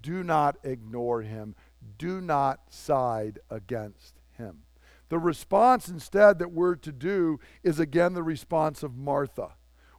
Do 0.00 0.24
not 0.24 0.56
ignore 0.64 1.20
him. 1.20 1.54
Do 1.98 2.22
not 2.22 2.72
side 2.72 3.38
against 3.50 4.14
him. 4.38 4.62
The 5.10 5.18
response 5.18 5.90
instead 5.90 6.38
that 6.38 6.52
we're 6.52 6.76
to 6.76 6.90
do 6.90 7.38
is 7.62 7.78
again 7.78 8.14
the 8.14 8.22
response 8.22 8.82
of 8.82 8.96
Martha, 8.96 9.50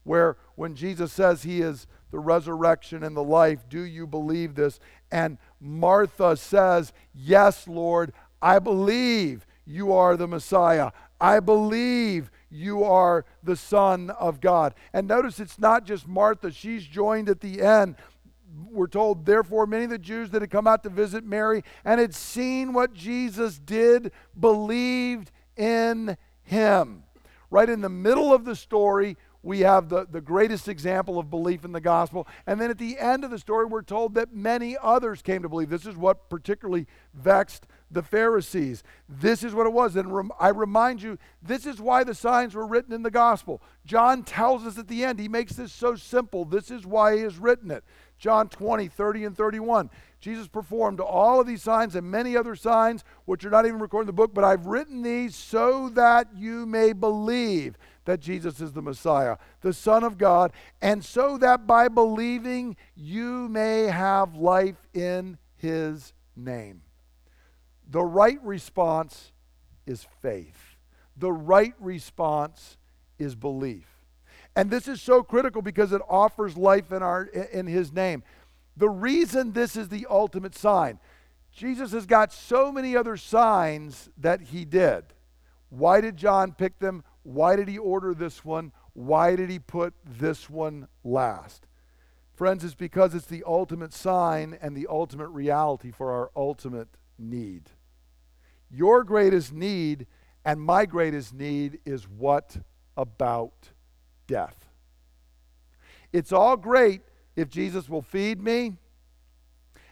where 0.03 0.37
when 0.55 0.73
Jesus 0.73 1.13
says 1.13 1.43
he 1.43 1.61
is 1.61 1.85
the 2.09 2.19
resurrection 2.19 3.03
and 3.03 3.15
the 3.15 3.23
life, 3.23 3.69
do 3.69 3.81
you 3.81 4.07
believe 4.07 4.55
this? 4.55 4.79
And 5.11 5.37
Martha 5.61 6.35
says, 6.35 6.93
Yes, 7.13 7.67
Lord, 7.67 8.11
I 8.41 8.57
believe 8.57 9.45
you 9.67 9.93
are 9.93 10.17
the 10.17 10.27
Messiah. 10.27 10.91
I 11.21 11.39
believe 11.39 12.31
you 12.49 12.83
are 12.83 13.25
the 13.43 13.55
Son 13.55 14.09
of 14.11 14.39
God. 14.41 14.73
And 14.93 15.07
notice 15.07 15.39
it's 15.39 15.59
not 15.59 15.85
just 15.85 16.07
Martha, 16.07 16.51
she's 16.51 16.85
joined 16.85 17.29
at 17.29 17.41
the 17.41 17.61
end. 17.61 17.95
We're 18.69 18.87
told, 18.87 19.25
therefore, 19.25 19.67
many 19.67 19.83
of 19.83 19.89
the 19.89 19.97
Jews 19.97 20.31
that 20.31 20.41
had 20.41 20.49
come 20.49 20.67
out 20.67 20.83
to 20.83 20.89
visit 20.89 21.23
Mary 21.23 21.63
and 21.83 21.99
had 21.99 22.15
seen 22.15 22.73
what 22.73 22.93
Jesus 22.93 23.59
did 23.59 24.11
believed 24.39 25.31
in 25.55 26.17
him. 26.43 27.03
Right 27.49 27.69
in 27.69 27.81
the 27.81 27.89
middle 27.89 28.33
of 28.33 28.45
the 28.45 28.55
story, 28.55 29.17
we 29.43 29.59
have 29.59 29.89
the, 29.89 30.05
the 30.09 30.21
greatest 30.21 30.67
example 30.67 31.19
of 31.19 31.29
belief 31.29 31.63
in 31.63 31.71
the 31.71 31.81
gospel. 31.81 32.27
And 32.45 32.59
then 32.59 32.69
at 32.69 32.77
the 32.77 32.97
end 32.97 33.23
of 33.23 33.31
the 33.31 33.39
story, 33.39 33.65
we're 33.65 33.81
told 33.81 34.15
that 34.15 34.33
many 34.33 34.75
others 34.81 35.21
came 35.21 35.43
to 35.43 35.49
believe. 35.49 35.69
This 35.69 35.85
is 35.85 35.95
what 35.95 36.29
particularly 36.29 36.87
vexed 37.13 37.67
the 37.89 38.03
Pharisees. 38.03 38.83
This 39.07 39.43
is 39.43 39.53
what 39.53 39.67
it 39.67 39.73
was. 39.73 39.95
And 39.95 40.13
rem- 40.13 40.31
I 40.39 40.49
remind 40.49 41.01
you, 41.01 41.17
this 41.41 41.65
is 41.65 41.79
why 41.79 42.03
the 42.03 42.13
signs 42.13 42.55
were 42.55 42.67
written 42.67 42.93
in 42.93 43.03
the 43.03 43.11
gospel. 43.11 43.61
John 43.85 44.23
tells 44.23 44.65
us 44.65 44.77
at 44.77 44.87
the 44.87 45.03
end, 45.03 45.19
he 45.19 45.27
makes 45.27 45.53
this 45.53 45.71
so 45.71 45.95
simple. 45.95 46.45
This 46.45 46.71
is 46.71 46.85
why 46.85 47.15
he 47.15 47.21
has 47.21 47.37
written 47.37 47.71
it. 47.71 47.83
John 48.17 48.49
20, 48.49 48.87
30, 48.87 49.25
and 49.25 49.37
31. 49.37 49.89
Jesus 50.19 50.47
performed 50.47 50.99
all 50.99 51.39
of 51.39 51.47
these 51.47 51.61
signs 51.61 51.95
and 51.95 52.09
many 52.09 52.35
other 52.35 52.55
signs, 52.55 53.03
which 53.25 53.45
are 53.45 53.51
not 53.51 53.65
even 53.65 53.79
recorded 53.79 54.05
in 54.05 54.07
the 54.07 54.13
book, 54.13 54.33
but 54.33 54.43
I've 54.43 54.65
written 54.65 55.03
these 55.03 55.35
so 55.35 55.89
that 55.89 56.27
you 56.35 56.65
may 56.65 56.93
believe 56.93 57.77
that 58.05 58.19
Jesus 58.19 58.59
is 58.59 58.73
the 58.73 58.81
Messiah, 58.81 59.37
the 59.61 59.73
Son 59.73 60.03
of 60.03 60.17
God, 60.17 60.51
and 60.81 61.05
so 61.05 61.37
that 61.37 61.67
by 61.67 61.87
believing 61.87 62.75
you 62.95 63.47
may 63.49 63.83
have 63.83 64.33
life 64.35 64.87
in 64.93 65.37
his 65.57 66.13
name. 66.35 66.81
The 67.89 68.03
right 68.03 68.39
response 68.43 69.31
is 69.85 70.05
faith. 70.21 70.75
The 71.15 71.31
right 71.31 71.73
response 71.79 72.77
is 73.17 73.35
belief. 73.35 73.87
And 74.55 74.69
this 74.69 74.87
is 74.87 75.01
so 75.01 75.23
critical 75.23 75.61
because 75.61 75.91
it 75.91 76.01
offers 76.09 76.57
life 76.57 76.91
in, 76.91 77.01
our, 77.03 77.23
in 77.23 77.67
his 77.67 77.93
name. 77.93 78.23
The 78.75 78.89
reason 78.89 79.53
this 79.53 79.75
is 79.75 79.89
the 79.89 80.07
ultimate 80.09 80.55
sign, 80.55 80.99
Jesus 81.51 81.91
has 81.91 82.05
got 82.05 82.31
so 82.31 82.71
many 82.71 82.95
other 82.95 83.17
signs 83.17 84.09
that 84.17 84.41
he 84.41 84.65
did. 84.65 85.03
Why 85.69 86.01
did 86.01 86.17
John 86.17 86.53
pick 86.53 86.79
them? 86.79 87.03
Why 87.23 87.55
did 87.55 87.67
he 87.67 87.77
order 87.77 88.13
this 88.13 88.45
one? 88.45 88.71
Why 88.93 89.35
did 89.35 89.49
he 89.49 89.59
put 89.59 89.93
this 90.05 90.49
one 90.49 90.87
last? 91.03 91.67
Friends, 92.33 92.63
it's 92.63 92.75
because 92.75 93.15
it's 93.15 93.25
the 93.25 93.43
ultimate 93.45 93.93
sign 93.93 94.57
and 94.61 94.77
the 94.77 94.87
ultimate 94.89 95.29
reality 95.29 95.91
for 95.91 96.11
our 96.11 96.31
ultimate 96.35 96.89
need. 97.17 97.71
Your 98.69 99.03
greatest 99.03 99.53
need 99.53 100.07
and 100.45 100.61
my 100.61 100.85
greatest 100.85 101.33
need 101.33 101.79
is 101.85 102.07
what 102.07 102.57
about 102.95 103.69
death. 104.27 104.55
It's 106.13 106.31
all 106.31 106.57
great 106.57 107.01
if 107.35 107.49
Jesus 107.49 107.89
will 107.89 108.01
feed 108.01 108.41
me 108.41 108.77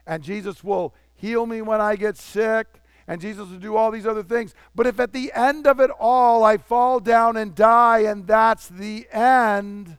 and 0.07 0.23
Jesus 0.23 0.63
will 0.63 0.93
heal 1.13 1.45
me 1.45 1.61
when 1.61 1.81
I 1.81 1.95
get 1.95 2.17
sick 2.17 2.67
and 3.07 3.21
Jesus 3.21 3.49
will 3.49 3.59
do 3.59 3.75
all 3.75 3.91
these 3.91 4.07
other 4.07 4.23
things. 4.23 4.53
But 4.73 4.87
if 4.87 4.99
at 4.99 5.13
the 5.13 5.31
end 5.33 5.67
of 5.67 5.79
it 5.79 5.91
all 5.99 6.43
I 6.43 6.57
fall 6.57 6.99
down 6.99 7.37
and 7.37 7.53
die 7.53 7.99
and 7.99 8.25
that's 8.25 8.67
the 8.67 9.07
end, 9.11 9.97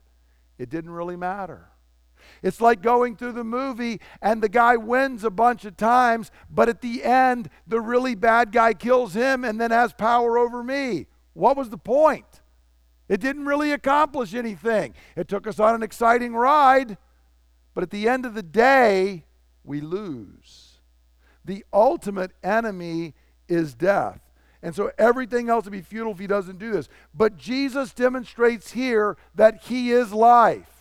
it 0.59 0.71
didn't 0.71 0.91
really 0.91 1.17
matter. 1.17 1.69
It's 2.43 2.61
like 2.61 2.83
going 2.83 3.17
through 3.17 3.33
the 3.33 3.45
movie 3.45 4.01
and 4.21 4.43
the 4.43 4.49
guy 4.49 4.77
wins 4.77 5.25
a 5.25 5.31
bunch 5.31 5.65
of 5.65 5.77
times, 5.77 6.31
but 6.51 6.69
at 6.69 6.81
the 6.81 7.05
end, 7.05 7.49
the 7.67 7.81
really 7.81 8.15
bad 8.15 8.53
guy 8.53 8.75
kills 8.75 9.15
him 9.15 9.45
and 9.45 9.61
then 9.61 9.71
has 9.71 9.93
power 9.93 10.39
over 10.39 10.63
me. 10.63 11.07
What 11.33 11.57
was 11.57 11.71
the 11.71 11.79
point? 11.79 12.43
It 13.09 13.21
didn't 13.21 13.47
really 13.47 13.73
accomplish 13.73 14.35
anything. 14.35 14.95
It 15.15 15.29
took 15.29 15.47
us 15.47 15.61
on 15.61 15.75
an 15.75 15.83
exciting 15.83 16.35
ride, 16.35 16.99
but 17.75 17.83
at 17.83 17.91
the 17.91 18.09
end 18.09 18.27
of 18.27 18.35
the 18.35 18.43
day, 18.43 19.25
we 19.65 19.81
lose. 19.81 20.79
The 21.45 21.65
ultimate 21.73 22.33
enemy 22.43 23.15
is 23.49 23.75
death. 23.75 24.21
And 24.63 24.75
so 24.75 24.91
everything 24.99 25.49
else 25.49 25.65
would 25.67 25.73
be 25.73 25.83
futile 25.83 26.13
if 26.13 26.19
he 26.19 26.27
doesn't 26.27 26.59
do 26.59 26.73
this. 26.73 26.89
But 27.15 27.37
Jesus 27.37 27.93
demonstrates 27.93 28.73
here 28.73 29.17
that 29.35 29.63
he 29.65 29.93
is 29.93 30.13
life. 30.13 30.76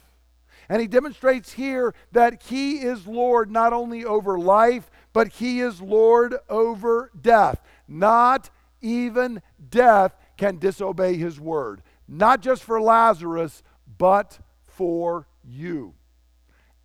And 0.69 0.81
he 0.81 0.87
demonstrates 0.87 1.53
here 1.53 1.93
that 2.11 2.43
he 2.43 2.77
is 2.77 3.07
Lord 3.07 3.51
not 3.51 3.73
only 3.73 4.05
over 4.05 4.37
life, 4.39 4.89
but 5.13 5.33
he 5.33 5.59
is 5.59 5.81
Lord 5.81 6.35
over 6.49 7.11
death. 7.19 7.61
Not 7.87 8.49
even 8.81 9.41
death 9.69 10.15
can 10.37 10.57
disobey 10.57 11.15
his 11.17 11.39
word 11.39 11.81
not 12.07 12.41
just 12.41 12.63
for 12.63 12.81
Lazarus, 12.81 13.63
but 13.97 14.39
for 14.63 15.27
you 15.43 15.93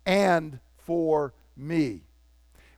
and 0.05 0.59
for 0.77 1.33
me. 1.55 2.03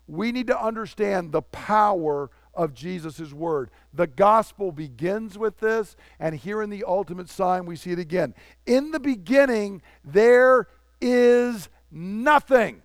We 0.08 0.32
need 0.32 0.48
to 0.48 0.62
understand 0.62 1.32
the 1.32 1.42
power 1.42 2.30
of 2.54 2.74
Jesus' 2.74 3.34
word. 3.34 3.72
The 3.94 4.08
gospel 4.08 4.72
begins 4.72 5.38
with 5.38 5.60
this, 5.60 5.96
and 6.20 6.36
here 6.36 6.62
in 6.62 6.70
the 6.70 6.84
ultimate 6.86 7.30
sign, 7.30 7.66
we 7.66 7.76
see 7.76 7.92
it 7.92 8.00
again. 8.00 8.36
In 8.66 8.92
the 8.92 9.00
beginning, 9.00 9.82
there 10.04 10.68
is 11.04 11.70
nothing. 11.92 12.82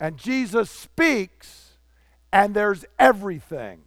And 0.00 0.16
Jesus 0.16 0.70
speaks, 0.70 1.78
and 2.32 2.54
there's 2.54 2.84
everything. 2.98 3.82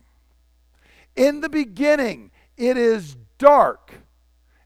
In 1.15 1.41
the 1.41 1.49
beginning, 1.49 2.31
it 2.57 2.77
is 2.77 3.17
dark 3.37 3.93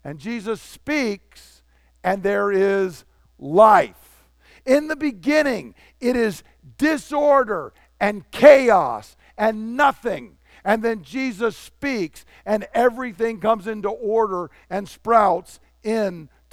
and 0.03 0.19
Jesus 0.19 0.61
speaks, 0.61 1.61
and 2.03 2.23
there 2.23 2.51
is 2.51 3.05
life. 3.39 4.25
In 4.65 4.87
the 4.87 4.95
beginning, 4.95 5.75
it 5.99 6.15
is 6.15 6.43
disorder 6.77 7.73
and 7.99 8.29
chaos 8.31 9.15
and 9.37 9.77
nothing. 9.77 10.37
And 10.65 10.83
then 10.83 11.03
Jesus 11.03 11.57
speaks, 11.57 12.25
and 12.45 12.67
everything 12.73 13.39
comes 13.39 13.67
into 13.67 13.89
order 13.89 14.49
and 14.69 14.87
sprouts 14.87 15.59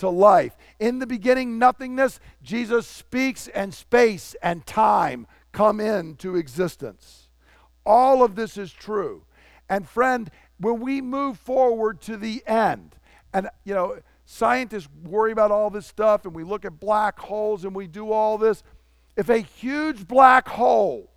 into 0.01 0.09
life. 0.09 0.57
In 0.79 0.99
the 0.99 1.07
beginning, 1.07 1.59
nothingness, 1.59 2.21
Jesus 2.43 2.87
speaks, 2.87 3.49
and 3.49 3.75
space 3.75 4.35
and 4.43 4.65
time 4.65 5.27
come 5.53 5.79
into 5.79 6.37
existence. 6.37 7.29
All 7.85 8.23
of 8.23 8.35
this 8.35 8.57
is 8.57 8.73
true. 8.73 9.25
And 9.69 9.87
friend, 9.89 10.31
when 10.59 10.81
we 10.81 11.01
move 11.01 11.39
forward 11.39 12.01
to 12.03 12.17
the 12.17 12.43
end, 12.47 12.97
and 13.33 13.49
you 13.65 13.75
know, 13.75 13.99
scientists 14.25 14.89
worry 15.05 15.33
about 15.33 15.51
all 15.51 15.71
this 15.71 15.87
stuff, 15.87 16.25
and 16.25 16.35
we 16.35 16.45
look 16.45 16.65
at 16.65 16.81
black 16.81 17.19
holes 17.19 17.65
and 17.65 17.75
we 17.75 17.87
do 17.87 18.11
all 18.11 18.39
this. 18.39 18.63
If 19.17 19.29
a 19.29 19.39
huge 19.39 20.09
black 20.09 20.49
hole 20.49 21.11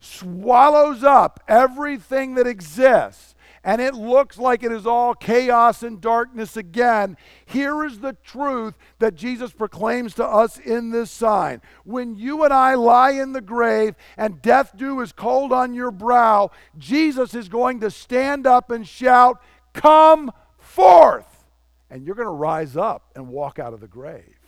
swallows 0.00 1.02
up 1.02 1.42
everything 1.48 2.34
that 2.36 2.46
exists, 2.46 3.34
and 3.64 3.80
it 3.80 3.94
looks 3.94 4.38
like 4.38 4.62
it 4.62 4.72
is 4.72 4.86
all 4.86 5.14
chaos 5.14 5.82
and 5.82 6.00
darkness 6.00 6.56
again. 6.56 7.16
Here 7.44 7.84
is 7.84 8.00
the 8.00 8.14
truth 8.24 8.74
that 8.98 9.14
Jesus 9.14 9.52
proclaims 9.52 10.14
to 10.14 10.24
us 10.24 10.58
in 10.58 10.90
this 10.90 11.10
sign. 11.10 11.62
When 11.84 12.16
you 12.16 12.42
and 12.42 12.52
I 12.52 12.74
lie 12.74 13.12
in 13.12 13.32
the 13.32 13.40
grave 13.40 13.94
and 14.16 14.42
death 14.42 14.76
dew 14.76 15.00
is 15.00 15.12
cold 15.12 15.52
on 15.52 15.74
your 15.74 15.92
brow, 15.92 16.50
Jesus 16.76 17.34
is 17.34 17.48
going 17.48 17.80
to 17.80 17.90
stand 17.90 18.46
up 18.46 18.70
and 18.70 18.86
shout, 18.86 19.40
Come 19.74 20.32
forth! 20.58 21.44
And 21.88 22.04
you're 22.04 22.16
going 22.16 22.26
to 22.26 22.32
rise 22.32 22.76
up 22.76 23.10
and 23.14 23.28
walk 23.28 23.58
out 23.58 23.74
of 23.74 23.80
the 23.80 23.88
grave. 23.88 24.38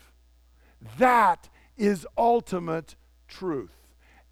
That 0.98 1.48
is 1.76 2.06
ultimate 2.16 2.96
truth. 3.28 3.70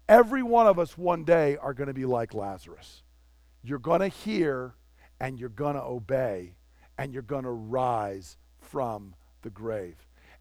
Every 0.09 0.43
one 0.43 0.67
of 0.67 0.77
us 0.77 0.97
one 0.97 1.23
day 1.23 1.55
are 1.57 1.73
going 1.73 1.87
to 1.87 1.93
be 1.93 2.05
like 2.05 2.33
Lazarus. 2.33 3.02
You're 3.63 3.79
going 3.79 4.01
to 4.01 4.09
hear 4.09 4.75
and 5.19 5.39
you're 5.39 5.49
going 5.49 5.75
to 5.75 5.81
obey 5.81 6.55
and 6.97 7.13
you're 7.13 7.21
going 7.21 7.45
to 7.45 7.51
rise 7.51 8.37
from 8.59 9.15
the 9.41 9.49
grave. 9.49 9.95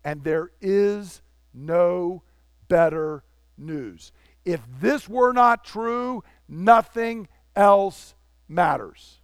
And 0.05 0.25
there 0.25 0.51
is 0.61 1.23
no 1.55 2.23
better 2.68 3.23
news. 3.57 4.12
If 4.45 4.61
this 4.81 5.09
were 5.09 5.33
not 5.33 5.64
true, 5.64 6.25
nothing 6.49 7.29
else 7.55 8.14
matters. 8.49 9.20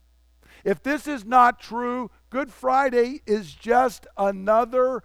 If 0.65 0.83
this 0.83 1.07
is 1.07 1.25
not 1.25 1.61
true, 1.61 2.11
Good 2.31 2.53
Friday 2.53 3.23
is 3.27 3.53
just 3.53 4.07
another 4.17 5.03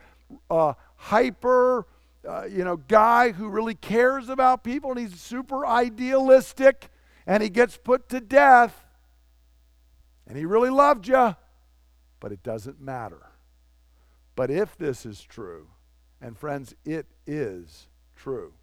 uh, 0.50 0.74
hyper 0.96 1.88
uh, 2.28 2.46
you 2.46 2.64
know, 2.64 2.78
guy 2.78 3.32
who 3.32 3.50
really 3.50 3.76
cares 3.76 4.30
about 4.30 4.64
people 4.64 4.91
and 4.91 5.00
he's 5.00 5.20
super 5.20 5.66
idealistic 5.66 6.89
and 7.28 7.44
he 7.44 7.50
gets 7.50 7.78
put 7.78 8.08
to 8.10 8.22
death 8.22 8.83
and 10.28 10.38
he 10.38 10.45
really 10.45 10.69
loved 10.69 11.07
you, 11.07 11.36
but 12.19 12.32
it 12.32 12.43
doesn't 12.43 12.82
matter. 12.82 13.28
But 14.36 14.49
if 14.49 14.78
this 14.78 15.05
is 15.05 15.21
true, 15.21 15.67
and 16.21 16.38
friends, 16.38 16.74
it 16.86 17.05
is 17.28 17.88
true, 18.15 18.53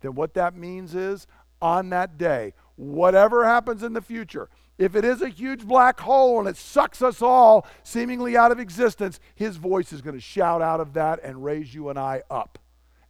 then 0.00 0.14
what 0.14 0.34
that 0.34 0.54
means 0.54 0.94
is 0.94 1.26
on 1.60 1.90
that 1.90 2.16
day, 2.18 2.54
whatever 2.76 3.44
happens 3.44 3.82
in 3.82 3.92
the 3.92 4.02
future, 4.02 4.48
if 4.78 4.96
it 4.96 5.04
is 5.04 5.20
a 5.20 5.28
huge 5.28 5.66
black 5.66 6.00
hole 6.00 6.38
and 6.38 6.48
it 6.48 6.56
sucks 6.56 7.02
us 7.02 7.20
all 7.20 7.66
seemingly 7.82 8.36
out 8.36 8.50
of 8.50 8.58
existence, 8.58 9.20
his 9.34 9.56
voice 9.56 9.92
is 9.92 10.00
going 10.00 10.16
to 10.16 10.20
shout 10.20 10.62
out 10.62 10.80
of 10.80 10.94
that 10.94 11.22
and 11.22 11.44
raise 11.44 11.74
you 11.74 11.90
and 11.90 11.98
I 11.98 12.22
up 12.30 12.58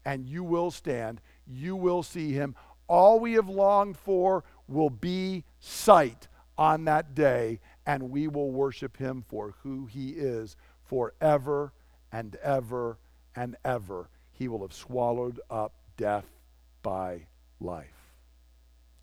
and 0.04 0.26
you 0.26 0.42
will 0.42 0.70
stand. 0.70 1.20
You 1.46 1.76
will 1.76 2.02
see 2.02 2.32
him. 2.32 2.54
All 2.88 3.20
we 3.20 3.34
have 3.34 3.48
longed 3.48 3.96
for 3.96 4.44
will 4.66 4.90
be 4.90 5.44
sight 5.60 6.26
on 6.58 6.84
that 6.84 7.14
day, 7.14 7.60
and 7.86 8.10
we 8.10 8.28
will 8.28 8.50
worship 8.50 8.96
him 8.96 9.24
for 9.28 9.54
who 9.62 9.86
he 9.86 10.10
is 10.10 10.56
forever 10.84 11.72
and 12.12 12.36
ever 12.36 12.98
and 13.36 13.56
ever. 13.64 14.08
He 14.32 14.48
will 14.48 14.62
have 14.62 14.72
swallowed 14.72 15.40
up 15.50 15.74
death 15.96 16.26
by 16.82 17.26
life. 17.60 18.12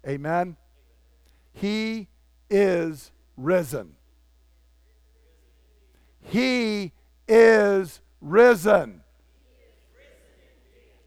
Amen. 0.08 0.58
He 1.54 2.08
is 2.50 3.12
risen. 3.36 3.96
He 6.22 6.92
is 7.28 8.02
risen. 8.22 9.02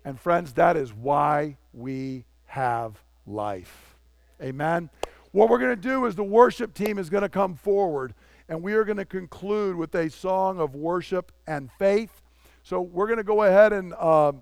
And 0.05 0.19
friends, 0.19 0.55
that 0.55 0.77
is 0.77 0.93
why 0.93 1.57
we 1.73 2.25
have 2.47 3.03
life. 3.27 3.97
Amen. 4.43 4.91
What 5.33 5.49
we're 5.49 5.59
going 5.59 5.77
to 5.77 5.89
do 5.89 6.07
is 6.07 6.15
the 6.15 6.25
worship 6.25 6.75
team 6.75 6.99
is 6.99 7.09
going 7.09 7.23
to 7.23 7.29
come 7.29 7.55
forward 7.55 8.15
and 8.51 8.63
we 8.63 8.75
are 8.75 8.85
going 8.85 8.97
to 8.97 9.05
conclude 9.05 9.77
with 9.77 9.95
a 9.95 10.11
song 10.11 10.59
of 10.59 10.75
worship 10.75 11.31
and 11.47 11.71
faith. 11.79 12.21
So 12.65 12.81
we're 12.81 13.07
going 13.07 13.19
to 13.19 13.25
go 13.25 13.45
ahead 13.45 13.73
and, 13.73 13.95
uh, 13.97 14.33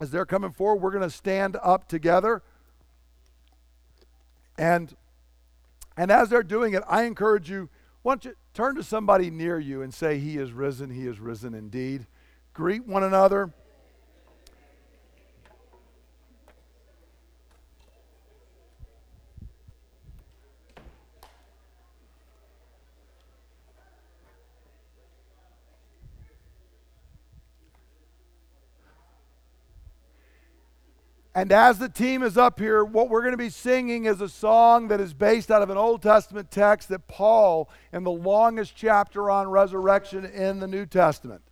as 0.00 0.12
they're 0.12 0.24
coming 0.24 0.52
forward, 0.52 0.80
we're 0.80 0.92
going 0.92 1.02
to 1.02 1.10
stand 1.10 1.56
up 1.60 1.88
together. 1.88 2.42
And, 4.56 4.94
and 5.96 6.12
as 6.12 6.28
they're 6.28 6.44
doing 6.44 6.74
it, 6.74 6.84
I 6.88 7.02
encourage 7.02 7.50
you, 7.50 7.68
why 8.02 8.12
don't 8.12 8.24
you 8.24 8.34
turn 8.54 8.76
to 8.76 8.84
somebody 8.84 9.30
near 9.30 9.58
you 9.58 9.82
and 9.82 9.92
say, 9.92 10.20
He 10.20 10.38
is 10.38 10.52
risen, 10.52 10.90
He 10.90 11.08
is 11.08 11.18
risen 11.18 11.54
indeed. 11.54 12.06
Greet 12.52 12.86
one 12.86 13.02
another. 13.02 13.52
And 31.36 31.50
as 31.50 31.80
the 31.80 31.88
team 31.88 32.22
is 32.22 32.38
up 32.38 32.60
here, 32.60 32.84
what 32.84 33.08
we're 33.08 33.22
going 33.22 33.32
to 33.32 33.36
be 33.36 33.50
singing 33.50 34.04
is 34.04 34.20
a 34.20 34.28
song 34.28 34.86
that 34.88 35.00
is 35.00 35.12
based 35.12 35.50
out 35.50 35.62
of 35.62 35.70
an 35.70 35.76
Old 35.76 36.00
Testament 36.00 36.52
text 36.52 36.88
that 36.90 37.08
Paul, 37.08 37.68
in 37.92 38.04
the 38.04 38.10
longest 38.10 38.74
chapter 38.76 39.28
on 39.28 39.48
resurrection 39.48 40.24
in 40.24 40.60
the 40.60 40.68
New 40.68 40.86
Testament, 40.86 41.42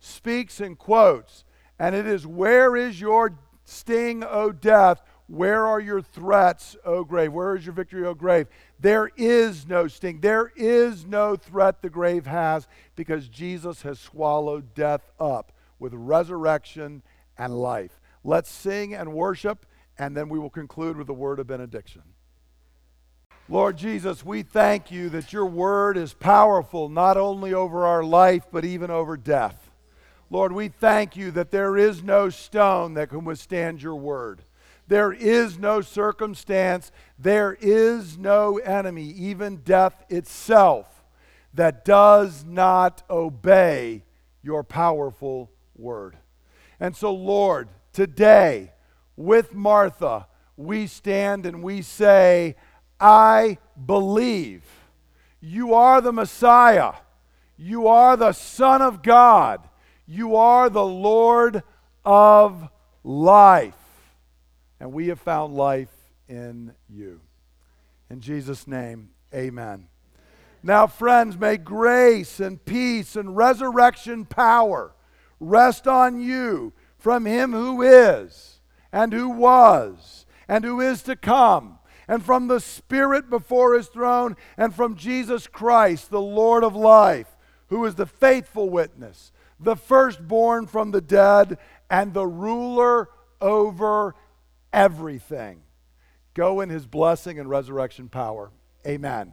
speaks 0.00 0.60
and 0.60 0.78
quotes. 0.78 1.44
And 1.78 1.94
it 1.94 2.06
is, 2.06 2.26
Where 2.26 2.74
is 2.74 3.00
your 3.00 3.38
sting, 3.64 4.24
O 4.24 4.50
death? 4.50 5.02
Where 5.26 5.66
are 5.66 5.80
your 5.80 6.00
threats, 6.00 6.74
O 6.86 7.04
grave? 7.04 7.34
Where 7.34 7.54
is 7.54 7.66
your 7.66 7.74
victory, 7.74 8.06
O 8.06 8.14
grave? 8.14 8.46
There 8.80 9.10
is 9.14 9.68
no 9.68 9.86
sting. 9.86 10.20
There 10.20 10.50
is 10.56 11.04
no 11.04 11.36
threat 11.36 11.82
the 11.82 11.90
grave 11.90 12.24
has 12.26 12.66
because 12.96 13.28
Jesus 13.28 13.82
has 13.82 14.00
swallowed 14.00 14.72
death 14.74 15.10
up 15.20 15.52
with 15.78 15.92
resurrection 15.92 17.02
and 17.36 17.60
life. 17.60 17.97
Let's 18.24 18.50
sing 18.50 18.94
and 18.94 19.12
worship, 19.12 19.66
and 19.98 20.16
then 20.16 20.28
we 20.28 20.38
will 20.38 20.50
conclude 20.50 20.96
with 20.96 21.08
a 21.08 21.14
word 21.14 21.38
of 21.40 21.46
benediction. 21.46 22.02
Lord 23.48 23.78
Jesus, 23.78 24.24
we 24.24 24.42
thank 24.42 24.90
you 24.90 25.08
that 25.08 25.32
your 25.32 25.46
word 25.46 25.96
is 25.96 26.12
powerful 26.12 26.90
not 26.90 27.16
only 27.16 27.54
over 27.54 27.86
our 27.86 28.04
life, 28.04 28.46
but 28.52 28.64
even 28.64 28.90
over 28.90 29.16
death. 29.16 29.70
Lord, 30.30 30.52
we 30.52 30.68
thank 30.68 31.16
you 31.16 31.30
that 31.30 31.50
there 31.50 31.76
is 31.76 32.02
no 32.02 32.28
stone 32.28 32.94
that 32.94 33.08
can 33.08 33.24
withstand 33.24 33.82
your 33.82 33.96
word. 33.96 34.42
There 34.86 35.12
is 35.12 35.58
no 35.58 35.80
circumstance, 35.80 36.92
there 37.18 37.56
is 37.60 38.18
no 38.18 38.58
enemy, 38.58 39.04
even 39.12 39.56
death 39.58 40.04
itself, 40.08 41.04
that 41.54 41.84
does 41.84 42.44
not 42.44 43.02
obey 43.08 44.04
your 44.42 44.62
powerful 44.62 45.50
word. 45.74 46.16
And 46.80 46.94
so, 46.94 47.12
Lord, 47.12 47.68
Today, 47.98 48.70
with 49.16 49.54
Martha, 49.54 50.28
we 50.56 50.86
stand 50.86 51.44
and 51.44 51.64
we 51.64 51.82
say, 51.82 52.54
I 53.00 53.58
believe 53.86 54.62
you 55.40 55.74
are 55.74 56.00
the 56.00 56.12
Messiah. 56.12 56.92
You 57.56 57.88
are 57.88 58.16
the 58.16 58.30
Son 58.30 58.82
of 58.82 59.02
God. 59.02 59.68
You 60.06 60.36
are 60.36 60.70
the 60.70 60.84
Lord 60.84 61.64
of 62.04 62.68
life. 63.02 63.74
And 64.78 64.92
we 64.92 65.08
have 65.08 65.18
found 65.18 65.56
life 65.56 65.90
in 66.28 66.74
you. 66.88 67.20
In 68.10 68.20
Jesus' 68.20 68.68
name, 68.68 69.08
amen. 69.34 69.88
Now, 70.62 70.86
friends, 70.86 71.36
may 71.36 71.56
grace 71.56 72.38
and 72.38 72.64
peace 72.64 73.16
and 73.16 73.36
resurrection 73.36 74.24
power 74.24 74.92
rest 75.40 75.88
on 75.88 76.20
you 76.20 76.72
from 77.08 77.24
him 77.24 77.52
who 77.52 77.80
is, 77.80 78.60
and 78.92 79.14
who 79.14 79.30
was, 79.30 80.26
and 80.46 80.62
who 80.62 80.78
is 80.78 81.02
to 81.02 81.16
come, 81.16 81.78
and 82.06 82.22
from 82.22 82.48
the 82.48 82.60
Spirit 82.60 83.30
before 83.30 83.74
his 83.74 83.86
throne, 83.86 84.36
and 84.58 84.74
from 84.74 84.94
Jesus 84.94 85.46
Christ, 85.46 86.10
the 86.10 86.20
Lord 86.20 86.62
of 86.62 86.76
life, 86.76 87.34
who 87.68 87.82
is 87.86 87.94
the 87.94 88.04
faithful 88.04 88.68
witness, 88.68 89.32
the 89.58 89.74
firstborn 89.74 90.66
from 90.66 90.90
the 90.90 91.00
dead, 91.00 91.56
and 91.88 92.12
the 92.12 92.26
ruler 92.26 93.08
over 93.40 94.14
everything. 94.70 95.62
Go 96.34 96.60
in 96.60 96.68
his 96.68 96.84
blessing 96.86 97.38
and 97.38 97.48
resurrection 97.48 98.10
power. 98.10 98.50
Amen. 98.86 99.32